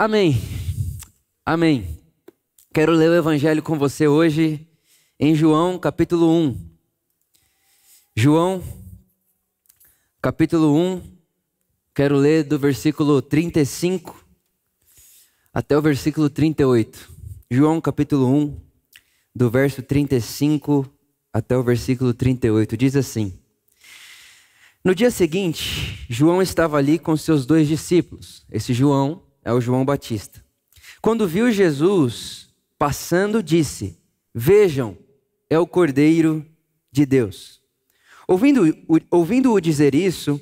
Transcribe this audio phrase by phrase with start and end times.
[0.00, 0.40] Amém.
[1.44, 2.00] Amém.
[2.72, 4.66] Quero ler o evangelho com você hoje
[5.18, 6.70] em João, capítulo 1.
[8.16, 8.64] João,
[10.22, 11.02] capítulo 1.
[11.94, 14.24] Quero ler do versículo 35
[15.52, 17.12] até o versículo 38.
[17.50, 18.58] João, capítulo 1,
[19.36, 20.90] do verso 35
[21.30, 22.74] até o versículo 38.
[22.74, 23.38] Diz assim:
[24.82, 28.46] No dia seguinte, João estava ali com seus dois discípulos.
[28.50, 30.44] Esse João é o João Batista.
[31.00, 33.98] Quando viu Jesus passando, disse:
[34.34, 34.96] Vejam,
[35.48, 36.44] é o Cordeiro
[36.92, 37.60] de Deus.
[38.26, 40.40] Ouvindo-o ouvindo dizer isso,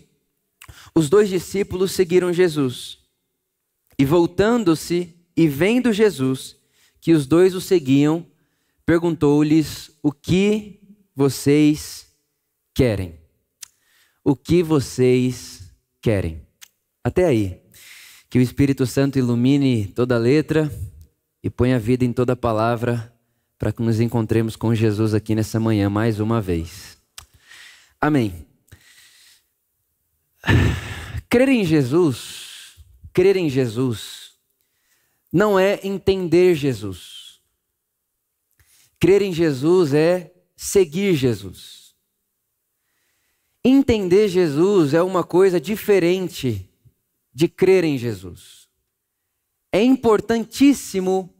[0.94, 2.98] os dois discípulos seguiram Jesus.
[3.98, 6.56] E voltando-se e vendo Jesus,
[7.00, 8.26] que os dois o seguiam,
[8.84, 10.80] perguntou-lhes: O que
[11.14, 12.06] vocês
[12.74, 13.18] querem?
[14.22, 15.72] O que vocês
[16.02, 16.46] querem?
[17.02, 17.67] Até aí.
[18.30, 20.70] Que o Espírito Santo ilumine toda letra
[21.42, 23.12] e ponha vida em toda palavra
[23.58, 26.98] para que nos encontremos com Jesus aqui nessa manhã mais uma vez.
[28.00, 28.46] Amém.
[31.28, 32.76] Crer em Jesus,
[33.12, 34.32] crer em Jesus,
[35.32, 37.40] não é entender Jesus.
[39.00, 41.94] Crer em Jesus é seguir Jesus.
[43.64, 46.67] Entender Jesus é uma coisa diferente
[47.38, 48.66] de crer em Jesus.
[49.70, 51.32] É importantíssimo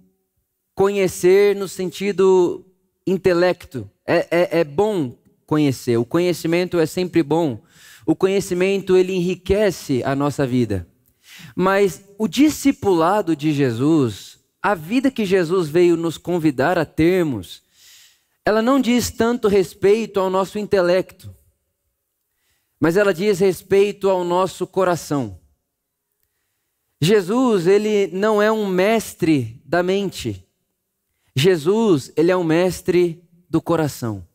[0.73, 2.65] conhecer no sentido
[3.05, 3.91] intelecto.
[4.07, 5.97] É, é, é bom conhecer.
[5.97, 7.61] O conhecimento é sempre bom.
[8.07, 10.87] O conhecimento ele enriquece a nossa vida.
[11.57, 17.61] Mas o discipulado de Jesus, a vida que Jesus veio nos convidar a termos,
[18.45, 21.35] ela não diz tanto respeito ao nosso intelecto,
[22.79, 25.38] mas ela diz respeito ao nosso coração.
[27.01, 30.45] Jesus, ele não é um mestre da mente.
[31.35, 34.27] Jesus, ele é um mestre do coração.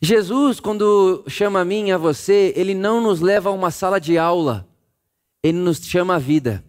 [0.00, 4.00] Jesus, quando chama a mim e a você, ele não nos leva a uma sala
[4.00, 4.66] de aula,
[5.42, 6.64] ele nos chama à vida.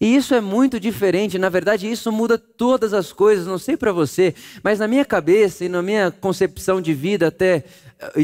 [0.00, 3.92] E isso é muito diferente, na verdade, isso muda todas as coisas, não sei para
[3.92, 7.64] você, mas na minha cabeça e na minha concepção de vida até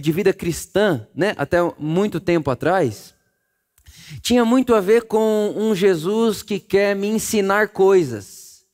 [0.00, 3.14] de vida cristã, né, até muito tempo atrás,
[4.22, 8.64] tinha muito a ver com um Jesus que quer me ensinar coisas.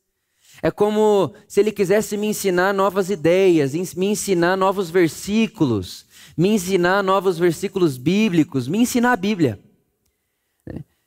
[0.62, 7.02] É como se ele quisesse me ensinar novas ideias, me ensinar novos versículos, me ensinar
[7.02, 9.60] novos versículos bíblicos, me ensinar a Bíblia.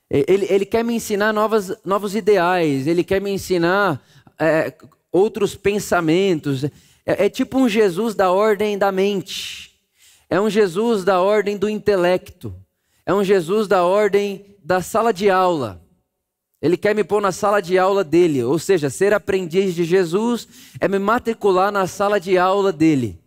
[0.10, 4.04] Ele, ele quer me ensinar novas, novos ideais, ele quer me ensinar
[4.40, 4.74] é,
[5.12, 6.64] outros pensamentos.
[6.64, 9.72] É, é tipo um Jesus da ordem da mente,
[10.28, 12.56] é um Jesus da ordem do intelecto.
[13.10, 15.82] É um Jesus da ordem da sala de aula.
[16.62, 20.48] Ele quer me pôr na sala de aula dele, ou seja, ser aprendiz de Jesus
[20.80, 23.20] é me matricular na sala de aula dele.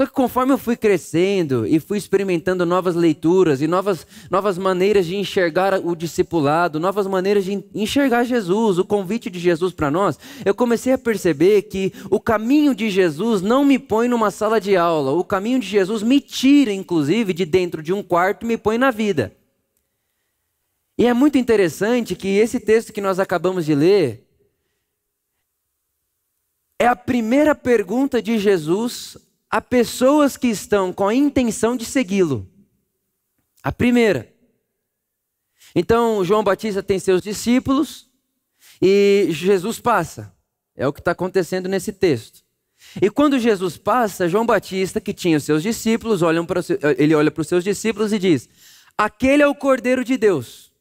[0.00, 5.04] Só que conforme eu fui crescendo e fui experimentando novas leituras e novas, novas maneiras
[5.04, 10.18] de enxergar o discipulado, novas maneiras de enxergar Jesus, o convite de Jesus para nós,
[10.42, 14.74] eu comecei a perceber que o caminho de Jesus não me põe numa sala de
[14.74, 18.56] aula, o caminho de Jesus me tira, inclusive, de dentro de um quarto e me
[18.56, 19.36] põe na vida.
[20.96, 24.26] E é muito interessante que esse texto que nós acabamos de ler
[26.78, 29.18] é a primeira pergunta de Jesus
[29.50, 32.48] a pessoas que estão com a intenção de segui-lo.
[33.62, 34.32] A primeira.
[35.74, 38.08] Então, João Batista tem seus discípulos
[38.80, 40.34] e Jesus passa.
[40.76, 42.42] É o que está acontecendo nesse texto.
[43.00, 46.60] E quando Jesus passa, João Batista, que tinha os seus discípulos, olham para,
[46.96, 48.48] ele olha para os seus discípulos e diz:
[48.96, 50.72] Aquele é o Cordeiro de Deus.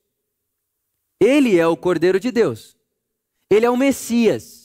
[1.20, 2.78] Ele é o Cordeiro de Deus.
[3.50, 4.59] Ele é o Messias.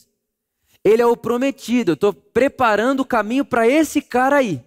[0.85, 1.91] Ele é o prometido.
[1.91, 4.61] Eu estou preparando o caminho para esse cara aí.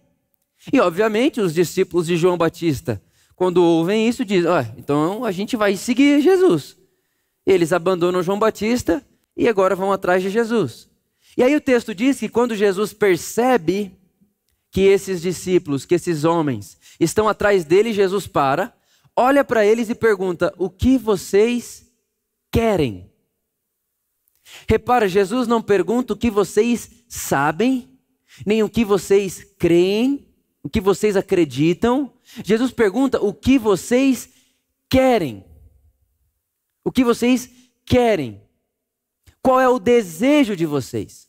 [0.73, 3.01] E, obviamente, os discípulos de João Batista,
[3.37, 6.77] quando ouvem isso, dizem: ah, então a gente vai seguir Jesus.
[7.47, 9.07] Eles abandonam João Batista
[9.37, 10.91] e agora vão atrás de Jesus.
[11.37, 13.97] E aí o texto diz que quando Jesus percebe
[14.73, 18.75] que esses discípulos, que esses homens estão atrás dele, Jesus para,
[19.17, 21.87] olha para eles e pergunta: O que vocês
[22.51, 23.09] querem?
[24.69, 27.99] Repara, Jesus não pergunta o que vocês sabem,
[28.47, 30.29] nem o que vocês creem,
[30.63, 32.13] o que vocês acreditam.
[32.45, 34.29] Jesus pergunta o que vocês
[34.89, 35.45] querem.
[36.85, 37.51] O que vocês
[37.85, 38.43] querem?
[39.43, 41.29] Qual é o desejo de vocês?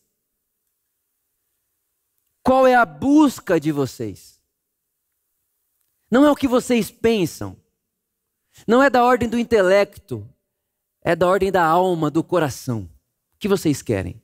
[2.44, 4.42] Qual é a busca de vocês?
[6.10, 7.56] Não é o que vocês pensam,
[8.68, 10.28] não é da ordem do intelecto,
[11.02, 12.90] é da ordem da alma, do coração.
[13.40, 14.22] Que vocês querem?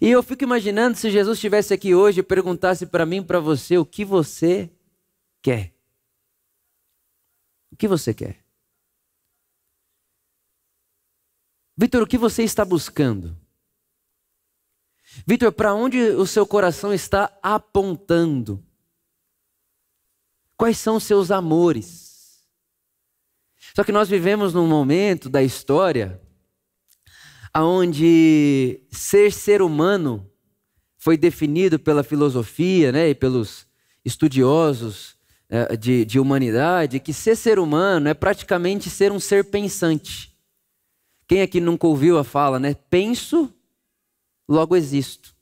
[0.00, 3.76] E eu fico imaginando se Jesus estivesse aqui hoje e perguntasse para mim, para você,
[3.76, 4.70] o que você
[5.42, 5.74] quer.
[7.70, 8.42] O que você quer?
[11.76, 13.36] Vitor, o que você está buscando?
[15.26, 18.64] Vitor, para onde o seu coração está apontando?
[20.56, 22.44] Quais são os seus amores?
[23.74, 26.23] Só que nós vivemos num momento da história
[27.62, 30.28] onde ser ser humano
[30.96, 33.66] foi definido pela filosofia né, e pelos
[34.04, 35.16] estudiosos
[35.48, 40.34] é, de, de humanidade, que ser ser humano é praticamente ser um ser pensante.
[41.28, 42.74] Quem aqui nunca ouviu a fala, né?
[42.90, 43.52] Penso,
[44.48, 45.34] logo existo.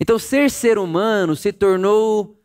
[0.00, 2.40] Então, ser ser humano se tornou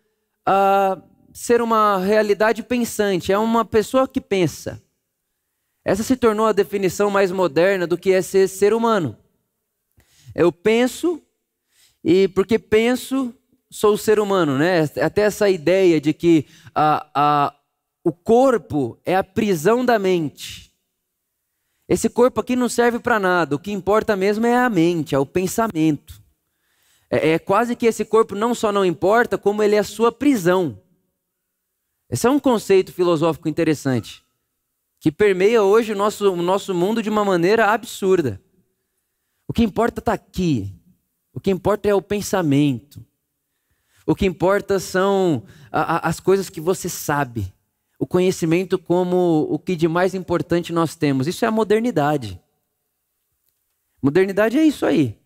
[0.48, 1.02] uh,
[1.34, 4.82] ser uma realidade pensante, é uma pessoa que pensa.
[5.88, 9.16] Essa se tornou a definição mais moderna do que é ser ser humano.
[10.36, 11.22] Eu penso,
[12.04, 13.34] e porque penso,
[13.72, 14.82] sou ser humano, né?
[15.02, 16.46] Até essa ideia de que
[16.76, 17.56] a, a,
[18.04, 20.74] o corpo é a prisão da mente.
[21.88, 25.20] Esse corpo aqui não serve para nada, o que importa mesmo é a mente, é
[25.20, 26.22] o pensamento.
[27.10, 30.12] É, é quase que esse corpo não só não importa, como ele é a sua
[30.12, 30.82] prisão.
[32.10, 34.27] Esse é um conceito filosófico interessante,
[35.08, 38.42] que permeia hoje o nosso, o nosso mundo de uma maneira absurda.
[39.48, 40.76] O que importa está aqui,
[41.34, 43.06] o que importa é o pensamento,
[44.06, 47.54] o que importa são a, a, as coisas que você sabe,
[47.98, 51.26] o conhecimento como o que de mais importante nós temos.
[51.26, 52.38] Isso é a modernidade.
[54.04, 55.18] Modernidade é isso aí.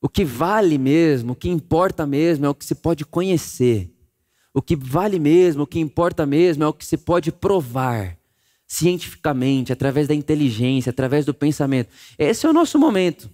[0.00, 3.94] O que vale mesmo, o que importa mesmo é o que se pode conhecer.
[4.54, 8.18] O que vale mesmo, o que importa mesmo é o que se pode provar
[8.70, 11.90] cientificamente, através da inteligência, através do pensamento.
[12.16, 13.28] Esse é o nosso momento.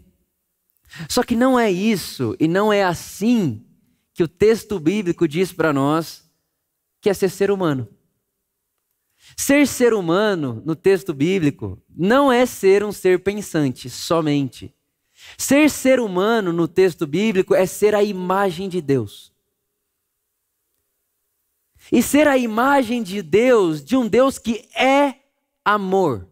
[1.11, 3.63] Só que não é isso e não é assim
[4.15, 6.25] que o texto bíblico diz para nós
[7.03, 7.87] que é ser ser humano.
[9.37, 14.75] Ser ser humano no texto bíblico não é ser um ser pensante somente.
[15.37, 19.31] Ser ser humano no texto bíblico é ser a imagem de Deus.
[21.93, 25.26] E ser a imagem de Deus, de um Deus que é
[25.67, 26.29] amor.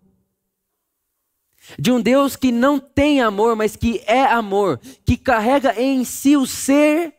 [1.77, 6.37] De um Deus que não tem amor, mas que é amor, que carrega em si
[6.37, 7.15] o ser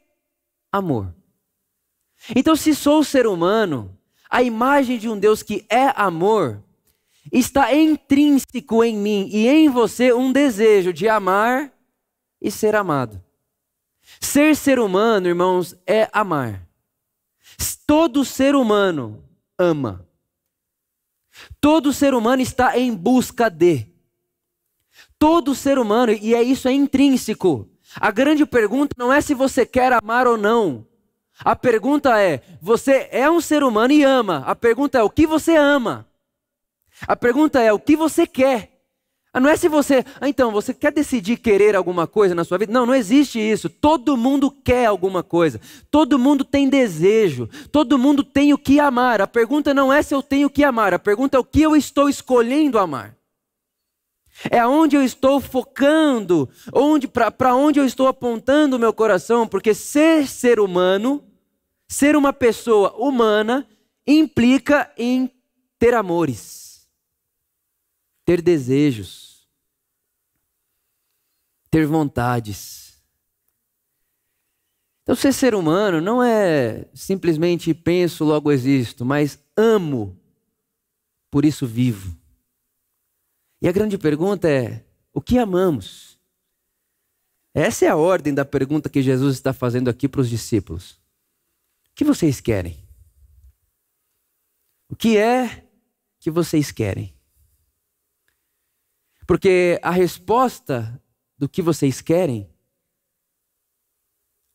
[0.72, 1.14] amor.
[2.34, 3.98] Então, se sou ser humano,
[4.30, 6.64] a imagem de um Deus que é amor,
[7.32, 11.74] está intrínseco em mim e em você um desejo de amar
[12.42, 13.22] e ser amado.
[14.22, 16.66] Ser ser humano, irmãos, é amar.
[17.88, 19.24] Todo ser humano
[19.58, 20.08] ama.
[21.60, 23.88] Todo ser humano está em busca de.
[25.18, 27.70] Todo ser humano, e é isso é intrínseco.
[28.00, 30.86] A grande pergunta não é se você quer amar ou não.
[31.40, 34.44] A pergunta é: você é um ser humano e ama.
[34.46, 36.08] A pergunta é: o que você ama?
[37.08, 38.75] A pergunta é: o que você quer?
[39.36, 42.58] Ah, não é se você, ah, então, você quer decidir querer alguma coisa na sua
[42.58, 42.72] vida?
[42.72, 43.68] Não, não existe isso.
[43.68, 45.60] Todo mundo quer alguma coisa.
[45.92, 47.50] Todo mundo tem desejo.
[47.70, 49.20] Todo mundo tem o que amar.
[49.20, 50.94] A pergunta não é se eu tenho o que amar.
[50.94, 53.14] A pergunta é o que eu estou escolhendo amar.
[54.50, 59.74] É aonde eu estou focando, onde para onde eu estou apontando o meu coração, porque
[59.74, 61.22] ser ser humano,
[61.90, 63.68] ser uma pessoa humana,
[64.08, 65.30] implica em
[65.78, 66.65] ter amores,
[68.26, 69.26] ter desejos
[71.76, 73.04] ter vontades.
[75.04, 80.18] Então, ser ser humano não é simplesmente penso, logo existo, mas amo,
[81.30, 82.18] por isso vivo.
[83.62, 86.18] E a grande pergunta é: o que amamos?
[87.54, 90.92] Essa é a ordem da pergunta que Jesus está fazendo aqui para os discípulos.
[91.92, 92.80] O que vocês querem?
[94.88, 95.68] O que é
[96.22, 97.15] que vocês querem?
[99.28, 101.02] Porque a resposta
[101.38, 102.50] do que vocês querem,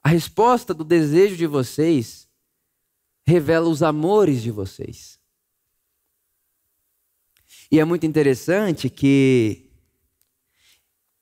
[0.03, 2.29] a resposta do desejo de vocês
[3.27, 5.21] revela os amores de vocês.
[7.71, 9.71] E é muito interessante que,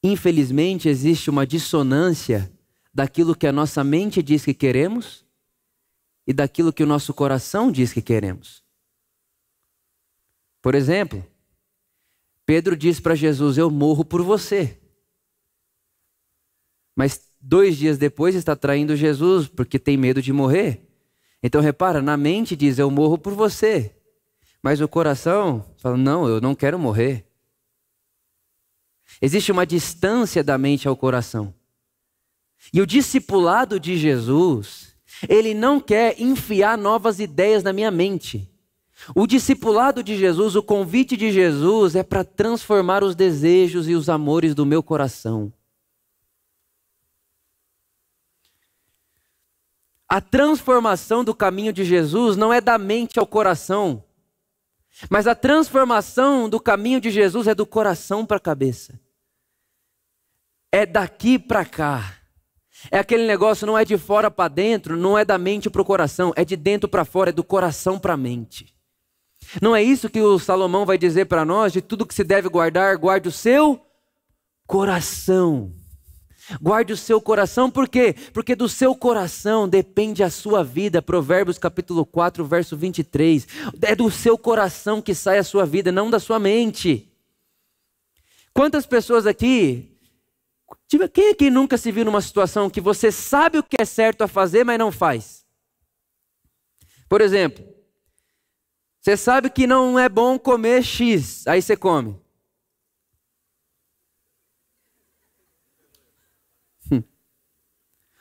[0.03, 2.51] infelizmente, existe uma dissonância
[2.95, 5.27] daquilo que a nossa mente diz que queremos
[6.27, 8.63] e daquilo que o nosso coração diz que queremos.
[10.63, 11.25] Por exemplo,
[12.49, 14.81] Pedro diz para Jesus: Eu morro por você.
[16.97, 20.89] Mas dois dias depois está traindo Jesus porque tem medo de morrer.
[21.43, 23.95] Então repara, na mente diz: Eu morro por você.
[24.63, 27.27] Mas o coração fala: Não, eu não quero morrer.
[29.21, 31.53] Existe uma distância da mente ao coração.
[32.73, 34.97] E o discipulado de Jesus,
[35.29, 38.51] ele não quer enfiar novas ideias na minha mente.
[39.15, 44.09] O discipulado de Jesus, o convite de Jesus é para transformar os desejos e os
[44.09, 45.53] amores do meu coração.
[50.09, 54.03] A transformação do caminho de Jesus não é da mente ao coração,
[55.11, 58.99] mas a transformação do caminho de Jesus é do coração para a cabeça.
[60.73, 62.15] É daqui para cá.
[62.91, 65.85] É aquele negócio, não é de fora para dentro, não é da mente para o
[65.85, 68.78] coração, é de dentro para fora, é do coração para a mente.
[69.63, 71.73] Não é isso que o Salomão vai dizer para nós?
[71.73, 73.81] De tudo que se deve guardar, guarde o seu
[74.67, 75.73] coração.
[76.61, 78.15] Guarde o seu coração, por quê?
[78.33, 81.03] Porque do seu coração depende a sua vida.
[81.03, 83.47] Provérbios capítulo 4, verso 23.
[83.83, 87.11] É do seu coração que sai a sua vida, não da sua mente.
[88.55, 89.95] Quantas pessoas aqui.
[91.13, 94.29] Quem aqui nunca se viu numa situação que você sabe o que é certo a
[94.29, 95.45] fazer, mas não faz?
[97.09, 97.65] Por exemplo,
[99.09, 102.15] você sabe que não é bom comer X, aí você come.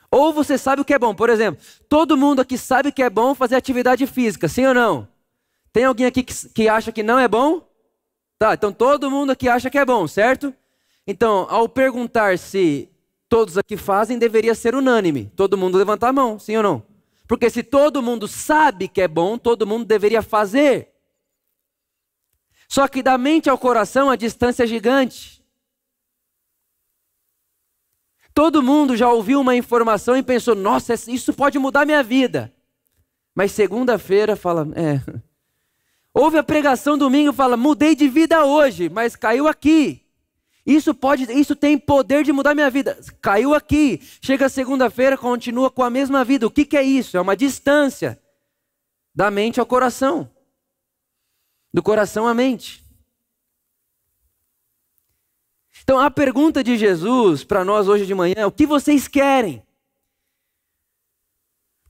[0.09, 1.13] Ou você sabe o que é bom.
[1.13, 5.05] Por exemplo, todo mundo aqui sabe que é bom fazer atividade física, sim ou não?
[5.73, 7.67] Tem alguém aqui que, que acha que não é bom?
[8.39, 10.53] Tá, então todo mundo aqui acha que é bom, certo?
[11.05, 12.89] Então, ao perguntar se
[13.27, 15.29] todos aqui fazem, deveria ser unânime.
[15.35, 16.96] Todo mundo levantar a mão, sim ou não?
[17.27, 20.93] Porque se todo mundo sabe que é bom, todo mundo deveria fazer.
[22.69, 25.43] Só que da mente ao coração a distância é gigante.
[28.33, 32.53] Todo mundo já ouviu uma informação e pensou: nossa, isso pode mudar minha vida.
[33.35, 35.01] Mas segunda-feira fala: é.
[36.13, 40.06] Ouve a pregação domingo e fala: mudei de vida hoje, mas caiu aqui.
[40.67, 42.99] Isso pode, isso tem poder de mudar minha vida.
[43.21, 44.01] Caiu aqui.
[44.21, 46.45] Chega segunda-feira, continua com a mesma vida.
[46.45, 47.15] O que, que é isso?
[47.15, 48.21] É uma distância
[49.15, 50.29] da mente ao coração,
[51.73, 52.85] do coração à mente.
[55.81, 59.65] Então a pergunta de Jesus para nós hoje de manhã é: o que vocês querem?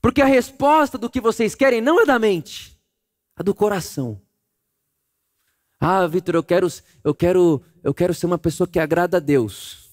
[0.00, 2.80] Porque a resposta do que vocês querem não é da mente,
[3.36, 4.22] é do coração.
[5.80, 6.66] Ah, Vitor, eu quero,
[7.04, 9.88] eu quero, eu quero ser uma pessoa que agrada a Deus.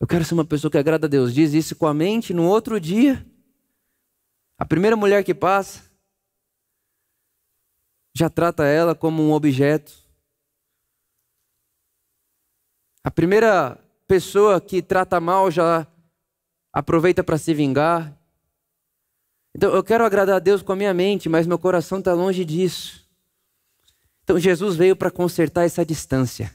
[0.00, 1.34] Eu quero ser uma pessoa que agrada a Deus.
[1.34, 3.24] Diz isso com a mente, no outro dia,
[4.58, 5.84] a primeira mulher que passa
[8.14, 9.92] já trata ela como um objeto.
[13.04, 15.86] A primeira pessoa que trata mal já
[16.72, 18.18] aproveita para se vingar.
[19.54, 22.44] Então eu quero agradar a Deus com a minha mente, mas meu coração está longe
[22.44, 23.05] disso.
[24.26, 26.52] Então Jesus veio para consertar essa distância.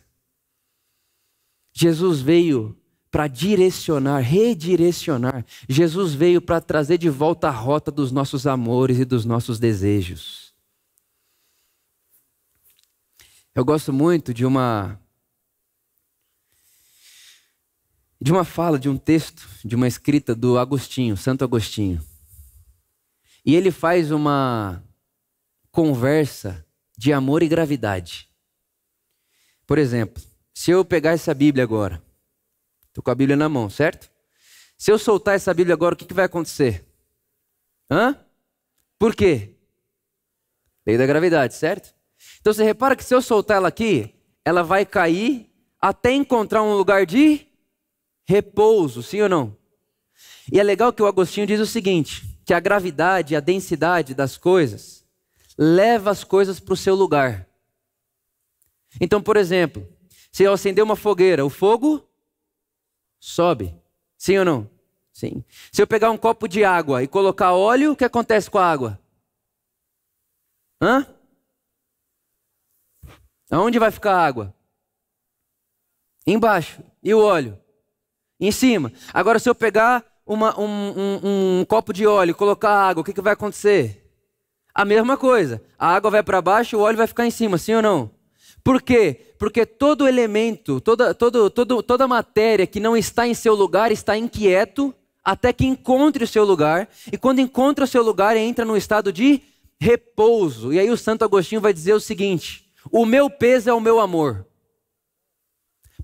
[1.71, 2.77] Jesus veio
[3.09, 5.45] para direcionar, redirecionar.
[5.69, 10.53] Jesus veio para trazer de volta a rota dos nossos amores e dos nossos desejos.
[13.55, 14.99] Eu gosto muito de uma
[18.21, 22.05] de uma fala, de um texto, de uma escrita do Agostinho, Santo Agostinho.
[23.45, 24.83] E ele faz uma
[25.71, 26.65] conversa
[27.01, 28.29] de amor e gravidade.
[29.65, 30.21] Por exemplo,
[30.53, 31.99] se eu pegar essa Bíblia agora,
[32.89, 34.07] estou com a Bíblia na mão, certo?
[34.77, 36.85] Se eu soltar essa Bíblia agora, o que, que vai acontecer?
[37.89, 38.15] Hã?
[38.99, 39.55] Por quê?
[40.85, 41.91] Lei da gravidade, certo?
[42.39, 44.13] Então você repara que se eu soltar ela aqui,
[44.45, 45.49] ela vai cair
[45.81, 47.47] até encontrar um lugar de
[48.25, 49.57] repouso, sim ou não?
[50.51, 54.37] E é legal que o Agostinho diz o seguinte: que a gravidade, a densidade das
[54.37, 55.00] coisas
[55.61, 57.47] leva as coisas para o seu lugar.
[58.99, 59.87] Então, por exemplo,
[60.31, 62.09] se eu acender uma fogueira, o fogo
[63.19, 63.79] sobe.
[64.17, 64.69] Sim ou não?
[65.13, 65.43] Sim.
[65.71, 68.65] Se eu pegar um copo de água e colocar óleo, o que acontece com a
[68.65, 68.99] água?
[70.81, 71.05] Hã?
[73.51, 74.55] Aonde vai ficar a água?
[76.25, 76.81] Embaixo.
[77.03, 77.61] E o óleo?
[78.41, 78.91] em cima.
[79.13, 83.03] Agora, se eu pegar uma, um, um, um, copo de óleo e colocar água, o
[83.03, 84.00] que, que vai acontecer?
[84.73, 85.61] A mesma coisa.
[85.77, 88.11] A água vai para baixo, o óleo vai ficar em cima, sim ou não?
[88.63, 89.19] Por quê?
[89.37, 94.15] Porque todo elemento, toda, todo, todo, toda matéria que não está em seu lugar está
[94.15, 96.87] inquieto até que encontre o seu lugar.
[97.11, 99.41] E quando encontra o seu lugar, entra num estado de
[99.79, 100.71] repouso.
[100.71, 103.99] E aí o Santo Agostinho vai dizer o seguinte: o meu peso é o meu
[103.99, 104.45] amor.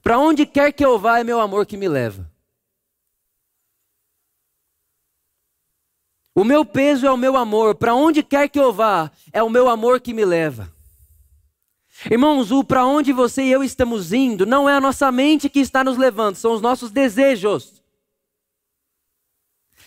[0.01, 2.29] Para onde quer que eu vá, é meu amor que me leva.
[6.37, 7.73] O meu peso é o meu amor.
[7.73, 10.71] Para onde quer que eu vá, é o meu amor que me leva.
[12.11, 15.59] Irmãos, o para onde você e eu estamos indo não é a nossa mente que
[15.59, 17.81] está nos levando, são os nossos desejos,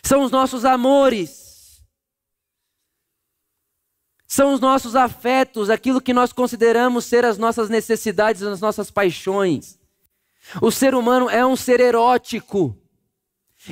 [0.03, 1.85] são os nossos amores,
[4.27, 9.79] são os nossos afetos, aquilo que nós consideramos ser as nossas necessidades, as nossas paixões.
[10.61, 12.77] O ser humano é um ser erótico.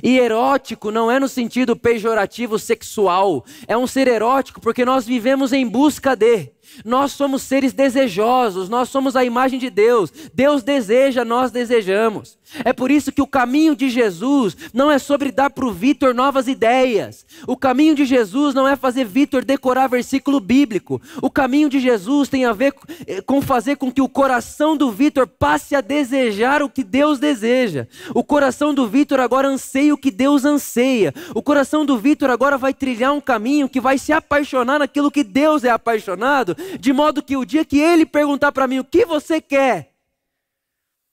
[0.02, 5.52] E erótico não é no sentido pejorativo sexual, é um ser erótico porque nós vivemos
[5.52, 6.50] em busca de.
[6.84, 10.12] Nós somos seres desejosos, nós somos a imagem de Deus.
[10.32, 12.38] Deus deseja, nós desejamos.
[12.64, 16.14] É por isso que o caminho de Jesus não é sobre dar para o Vitor
[16.14, 17.26] novas ideias.
[17.46, 21.00] O caminho de Jesus não é fazer Vitor decorar versículo bíblico.
[21.20, 22.74] O caminho de Jesus tem a ver
[23.06, 27.18] eh, com fazer com que o coração do Vitor passe a desejar o que Deus
[27.18, 27.86] deseja.
[28.14, 31.12] O coração do Vitor agora anseia o que Deus anseia.
[31.34, 35.22] O coração do Vitor agora vai trilhar um caminho que vai se apaixonar naquilo que
[35.22, 39.04] Deus é apaixonado de modo que o dia que ele perguntar para mim o que
[39.04, 39.94] você quer,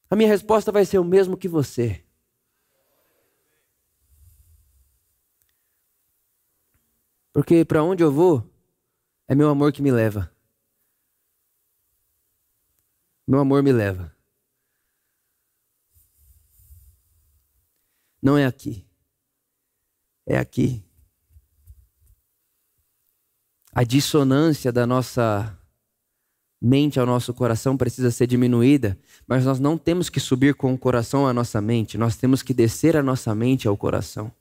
[0.10, 2.04] a minha resposta vai ser o mesmo que você.
[7.34, 8.50] Porque para onde eu vou,
[9.28, 10.32] é meu amor que me leva.
[13.28, 14.16] Meu amor me leva.
[18.22, 18.88] Não é aqui.
[20.26, 20.85] É aqui
[23.76, 25.60] a dissonância da nossa
[26.62, 30.78] mente ao nosso coração precisa ser diminuída, mas nós não temos que subir com o
[30.78, 34.32] coração à nossa mente, nós temos que descer a nossa mente ao coração.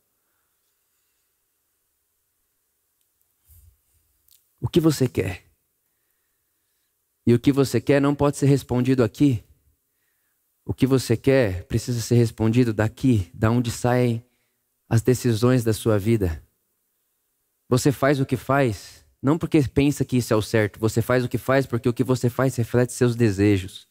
[4.61, 5.45] O que você quer?
[7.27, 9.45] E o que você quer não pode ser respondido aqui.
[10.65, 14.25] O que você quer precisa ser respondido daqui, da onde saem
[14.89, 16.43] as decisões da sua vida.
[17.69, 21.25] Você faz o que faz não porque pensa que isso é o certo, você faz
[21.25, 23.89] o que faz porque o que você faz reflete seus desejos.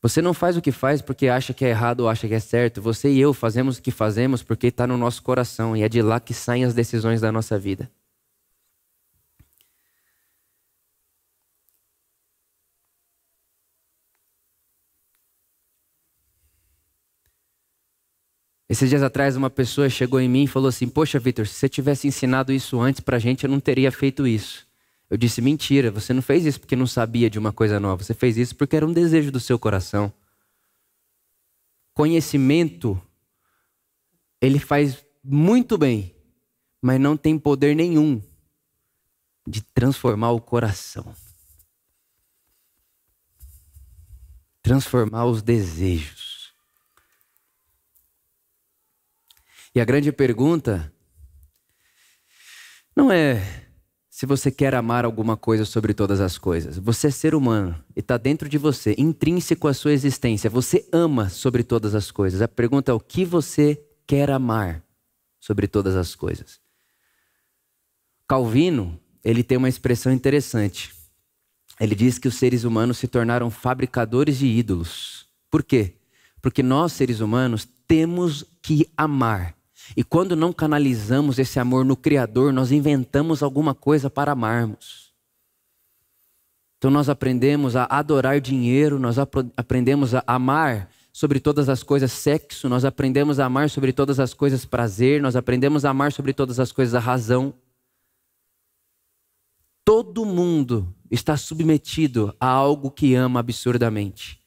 [0.00, 2.40] Você não faz o que faz porque acha que é errado ou acha que é
[2.40, 2.80] certo.
[2.80, 6.00] Você e eu fazemos o que fazemos porque está no nosso coração e é de
[6.00, 7.90] lá que saem as decisões da nossa vida.
[18.70, 21.68] Esses dias atrás, uma pessoa chegou em mim e falou assim: Poxa, Vitor, se você
[21.68, 24.64] tivesse ensinado isso antes para a gente, eu não teria feito isso.
[25.10, 28.04] Eu disse: Mentira, você não fez isso porque não sabia de uma coisa nova.
[28.04, 30.12] Você fez isso porque era um desejo do seu coração.
[31.92, 33.02] Conhecimento,
[34.40, 36.14] ele faz muito bem,
[36.80, 38.22] mas não tem poder nenhum
[39.48, 41.12] de transformar o coração.
[44.62, 46.29] Transformar os desejos.
[49.74, 50.92] E a grande pergunta
[52.96, 53.70] não é
[54.10, 56.76] se você quer amar alguma coisa sobre todas as coisas.
[56.76, 60.50] Você é ser humano e está dentro de você, intrínseco à sua existência.
[60.50, 62.42] Você ama sobre todas as coisas.
[62.42, 64.84] A pergunta é o que você quer amar
[65.38, 66.60] sobre todas as coisas.
[68.28, 70.92] Calvino, ele tem uma expressão interessante.
[71.80, 75.26] Ele diz que os seres humanos se tornaram fabricadores de ídolos.
[75.50, 75.94] Por quê?
[76.42, 79.56] Porque nós, seres humanos, temos que amar.
[79.96, 85.10] E quando não canalizamos esse amor no Criador, nós inventamos alguma coisa para amarmos.
[86.78, 92.68] Então nós aprendemos a adorar dinheiro, nós aprendemos a amar sobre todas as coisas sexo,
[92.68, 96.58] nós aprendemos a amar sobre todas as coisas prazer, nós aprendemos a amar sobre todas
[96.58, 97.52] as coisas a razão.
[99.84, 104.40] Todo mundo está submetido a algo que ama absurdamente,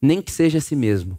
[0.00, 1.18] nem que seja a si mesmo.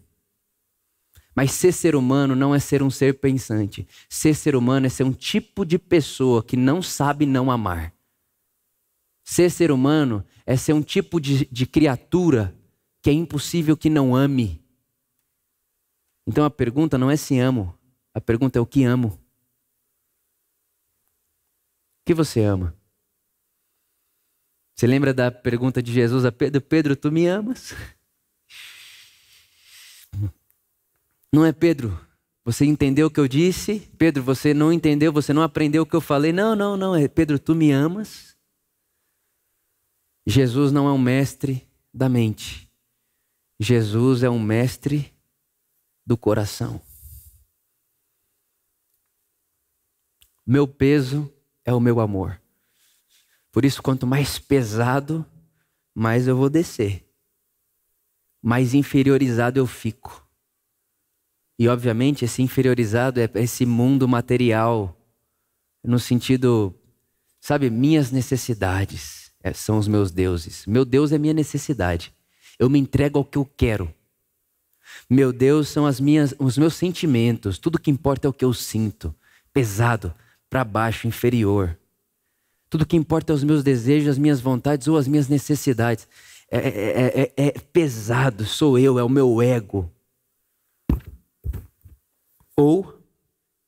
[1.35, 3.85] Mas ser ser humano não é ser um ser pensante.
[4.07, 7.93] Ser ser humano é ser um tipo de pessoa que não sabe não amar.
[9.25, 12.57] Ser ser humano é ser um tipo de, de criatura
[13.01, 14.63] que é impossível que não ame.
[16.25, 17.77] Então a pergunta não é se amo,
[18.13, 19.09] a pergunta é o que amo.
[22.01, 22.75] O que você ama?
[24.75, 27.73] Você lembra da pergunta de Jesus a Pedro: Pedro, tu me amas?
[31.35, 31.99] Não é Pedro,
[32.45, 33.91] você entendeu o que eu disse?
[33.97, 36.31] Pedro, você não entendeu, você não aprendeu o que eu falei?
[36.31, 36.95] Não, não, não.
[36.95, 38.37] É Pedro, tu me amas?
[40.25, 42.71] Jesus não é um mestre da mente.
[43.59, 45.13] Jesus é um mestre
[46.05, 46.81] do coração.
[50.47, 51.29] Meu peso
[51.65, 52.41] é o meu amor.
[53.51, 55.25] Por isso, quanto mais pesado,
[55.93, 57.05] mais eu vou descer.
[58.41, 60.24] Mais inferiorizado eu fico.
[61.57, 64.95] E, obviamente, esse inferiorizado é esse mundo material,
[65.83, 66.75] no sentido,
[67.45, 70.65] Sabe, minhas necessidades é, são os meus deuses.
[70.65, 72.11] Meu Deus é minha necessidade.
[72.57, 73.93] Eu me entrego ao que eu quero.
[75.07, 77.59] Meu Deus são as minhas, os meus sentimentos.
[77.59, 79.13] Tudo que importa é o que eu sinto.
[79.53, 80.11] Pesado,
[80.49, 81.77] para baixo, inferior.
[82.67, 86.07] Tudo que importa é os meus desejos, as minhas vontades ou as minhas necessidades.
[86.49, 89.87] É, é, é, é pesado, sou eu, é o meu ego.
[92.57, 93.01] Ou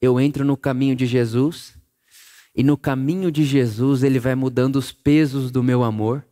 [0.01, 1.77] eu entro no caminho de Jesus,
[2.55, 6.25] e no caminho de Jesus ele vai mudando os pesos do meu amor,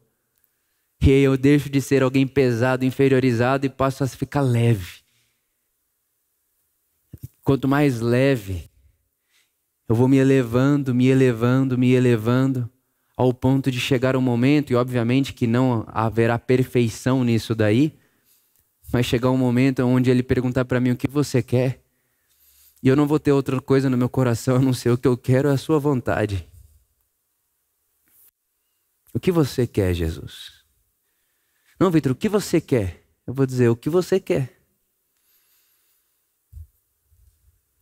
[1.01, 5.03] e eu deixo de ser alguém pesado, inferiorizado e passo a ficar leve.
[7.43, 8.71] Quanto mais leve,
[9.87, 12.67] eu vou me elevando, me elevando, me elevando,
[13.15, 17.95] ao ponto de chegar um momento, e obviamente que não haverá perfeição nisso daí,
[18.91, 21.84] mas chegar um momento onde ele perguntar para mim o que você quer,
[22.85, 25.07] e eu não vou ter outra coisa no meu coração a não ser o que
[25.07, 26.47] eu quero é a sua vontade.
[29.11, 30.63] O que você quer, Jesus?
[31.79, 33.03] Não, Vitor, o que você quer?
[33.25, 34.61] Eu vou dizer o que você quer.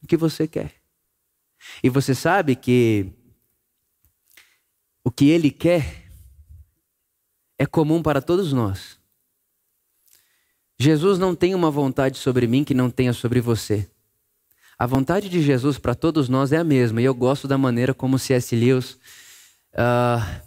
[0.02, 0.74] O que você quer.
[1.84, 3.12] E você sabe que
[5.04, 6.10] o que ele quer
[7.60, 8.98] é comum para todos nós.
[10.80, 13.93] Jesus não tem uma vontade sobre mim que não tenha sobre você.
[14.78, 17.94] A vontade de Jesus para todos nós é a mesma, e eu gosto da maneira
[17.94, 18.56] como C.S.
[18.56, 18.98] Lewis
[19.74, 20.42] uh,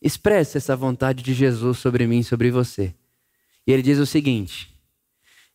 [0.00, 2.94] expressa essa vontade de Jesus sobre mim e sobre você.
[3.66, 4.74] E ele diz o seguinte: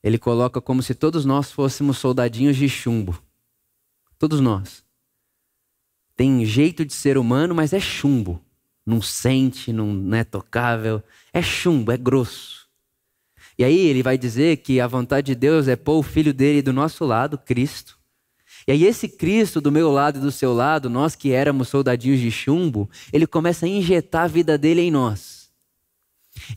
[0.03, 3.19] ele coloca como se todos nós fôssemos soldadinhos de chumbo.
[4.17, 4.83] Todos nós.
[6.15, 8.41] Tem jeito de ser humano, mas é chumbo.
[8.85, 11.03] Não sente, não é tocável.
[11.33, 12.64] É chumbo, é grosso.
[13.57, 16.61] E aí ele vai dizer que a vontade de Deus é pôr o filho dele
[16.61, 17.97] do nosso lado, Cristo.
[18.67, 22.19] E aí esse Cristo do meu lado e do seu lado, nós que éramos soldadinhos
[22.19, 25.49] de chumbo, ele começa a injetar a vida dele em nós.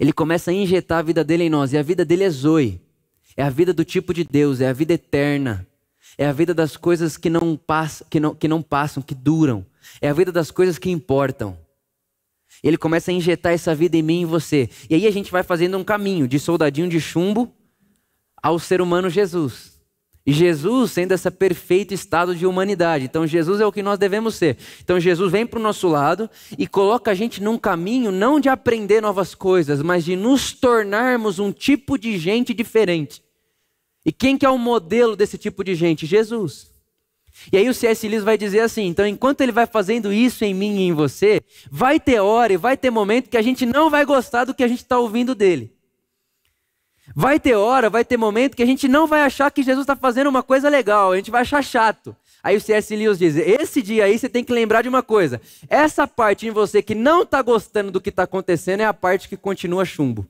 [0.01, 1.73] Ele começa a injetar a vida dele em nós.
[1.73, 2.81] E a vida dele é Zoe.
[3.37, 5.67] É a vida do tipo de Deus, é a vida eterna.
[6.17, 9.65] É a vida das coisas que não, passam, que não, que não passam, que duram.
[10.01, 11.57] É a vida das coisas que importam.
[12.63, 14.69] Ele começa a injetar essa vida em mim e em você.
[14.89, 17.53] E aí a gente vai fazendo um caminho de soldadinho de chumbo
[18.43, 19.79] ao ser humano Jesus.
[20.29, 23.07] E Jesus sendo esse perfeito estado de humanidade.
[23.07, 24.59] Então Jesus é o que nós devemos ser.
[24.85, 28.51] Então Jesus vem para o nosso lado e coloca a gente num caminho não de
[28.51, 33.23] aprender novas coisas, mas de nos tornarmos um tipo de gente diferente.
[34.05, 36.05] E quem que é o modelo desse tipo de gente?
[36.05, 36.78] Jesus.
[37.53, 38.07] E aí o C.S.
[38.09, 41.41] Lewis vai dizer assim: então, enquanto ele vai fazendo isso em mim e em você,
[41.71, 44.65] vai ter hora e vai ter momento que a gente não vai gostar do que
[44.65, 45.73] a gente está ouvindo dele.
[47.15, 49.97] Vai ter hora, vai ter momento que a gente não vai achar que Jesus está
[49.97, 52.15] fazendo uma coisa legal, a gente vai achar chato.
[52.43, 52.95] Aí o C.S.
[52.95, 56.51] Lewis diz: esse dia aí você tem que lembrar de uma coisa: essa parte em
[56.51, 60.27] você que não está gostando do que está acontecendo é a parte que continua chumbo.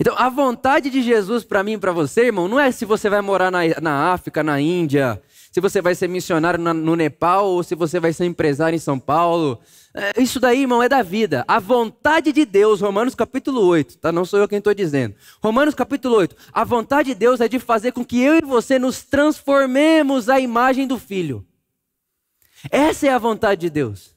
[0.00, 3.10] Então, a vontade de Jesus para mim e para você, irmão, não é se você
[3.10, 7.46] vai morar na, na África, na Índia, se você vai ser missionário na, no Nepal
[7.46, 9.60] ou se você vai ser empresário em São Paulo.
[9.94, 11.44] É, isso daí, irmão, é da vida.
[11.46, 14.10] A vontade de Deus, Romanos capítulo 8, tá?
[14.10, 15.14] Não sou eu quem estou dizendo.
[15.42, 16.34] Romanos capítulo 8.
[16.52, 20.40] A vontade de Deus é de fazer com que eu e você nos transformemos à
[20.40, 21.44] imagem do Filho.
[22.70, 24.11] Essa é a vontade de Deus.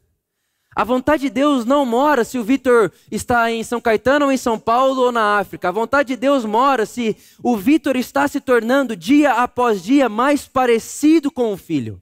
[0.76, 4.36] A vontade de Deus não mora se o Vitor está em São Caetano ou em
[4.36, 5.70] São Paulo ou na África.
[5.70, 10.46] A vontade de Deus mora se o Vitor está se tornando dia após dia mais
[10.46, 12.02] parecido com o filho.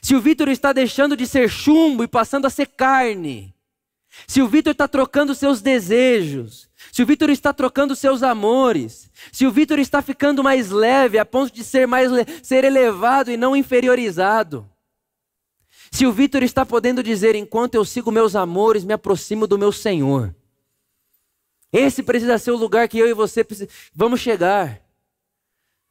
[0.00, 3.54] Se o Vitor está deixando de ser chumbo e passando a ser carne.
[4.26, 6.70] Se o Vitor está trocando seus desejos.
[6.90, 9.10] Se o Vitor está trocando seus amores.
[9.30, 12.10] Se o Vitor está ficando mais leve a ponto de ser mais
[12.42, 14.71] ser elevado e não inferiorizado.
[15.92, 19.70] Se o Vitor está podendo dizer, enquanto eu sigo meus amores, me aproximo do meu
[19.70, 20.34] Senhor.
[21.70, 23.46] Esse precisa ser o lugar que eu e você
[23.94, 24.80] vamos chegar.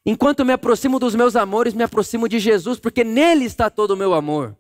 [0.03, 3.97] Enquanto me aproximo dos meus amores, me aproximo de Jesus, porque nele está todo o
[3.97, 4.57] meu amor.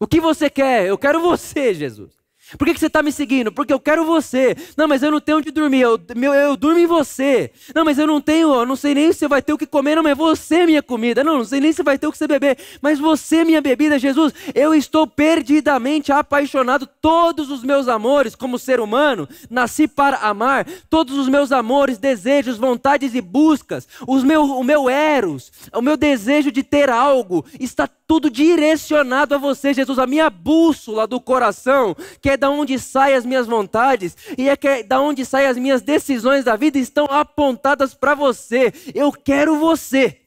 [0.00, 0.86] O que você quer?
[0.86, 2.23] Eu quero você, Jesus.
[2.58, 3.52] Por que, que você está me seguindo?
[3.52, 4.56] Porque eu quero você.
[4.76, 5.80] Não, mas eu não tenho onde dormir.
[5.80, 7.50] Eu, meu, eu durmo em você.
[7.74, 9.96] Não, mas eu não tenho, eu não sei nem se vai ter o que comer.
[9.96, 11.24] Não, mas você é minha comida.
[11.24, 12.58] Não, não sei nem se vai ter o que você beber.
[12.80, 14.32] Mas você é minha bebida, Jesus.
[14.54, 16.86] Eu estou perdidamente apaixonado.
[17.00, 20.66] Todos os meus amores, como ser humano, nasci para amar.
[20.88, 23.86] Todos os meus amores, desejos, vontades e buscas.
[24.06, 29.38] Os meu, o meu eros, o meu desejo de ter algo, está tudo direcionado a
[29.38, 29.98] você, Jesus.
[29.98, 34.56] A minha bússola do coração, que é da onde saem as minhas vontades e é
[34.56, 38.70] que é da onde saem as minhas decisões da vida, estão apontadas para você.
[38.94, 40.20] Eu quero você.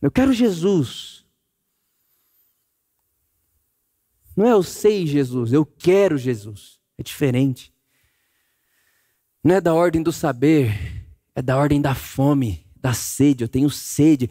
[0.00, 1.24] Eu quero Jesus.
[4.36, 6.80] Não é eu sei Jesus, eu quero Jesus.
[6.98, 7.72] É diferente.
[9.44, 13.44] Não é da ordem do saber, é da ordem da fome, da sede.
[13.44, 14.28] Eu tenho sede.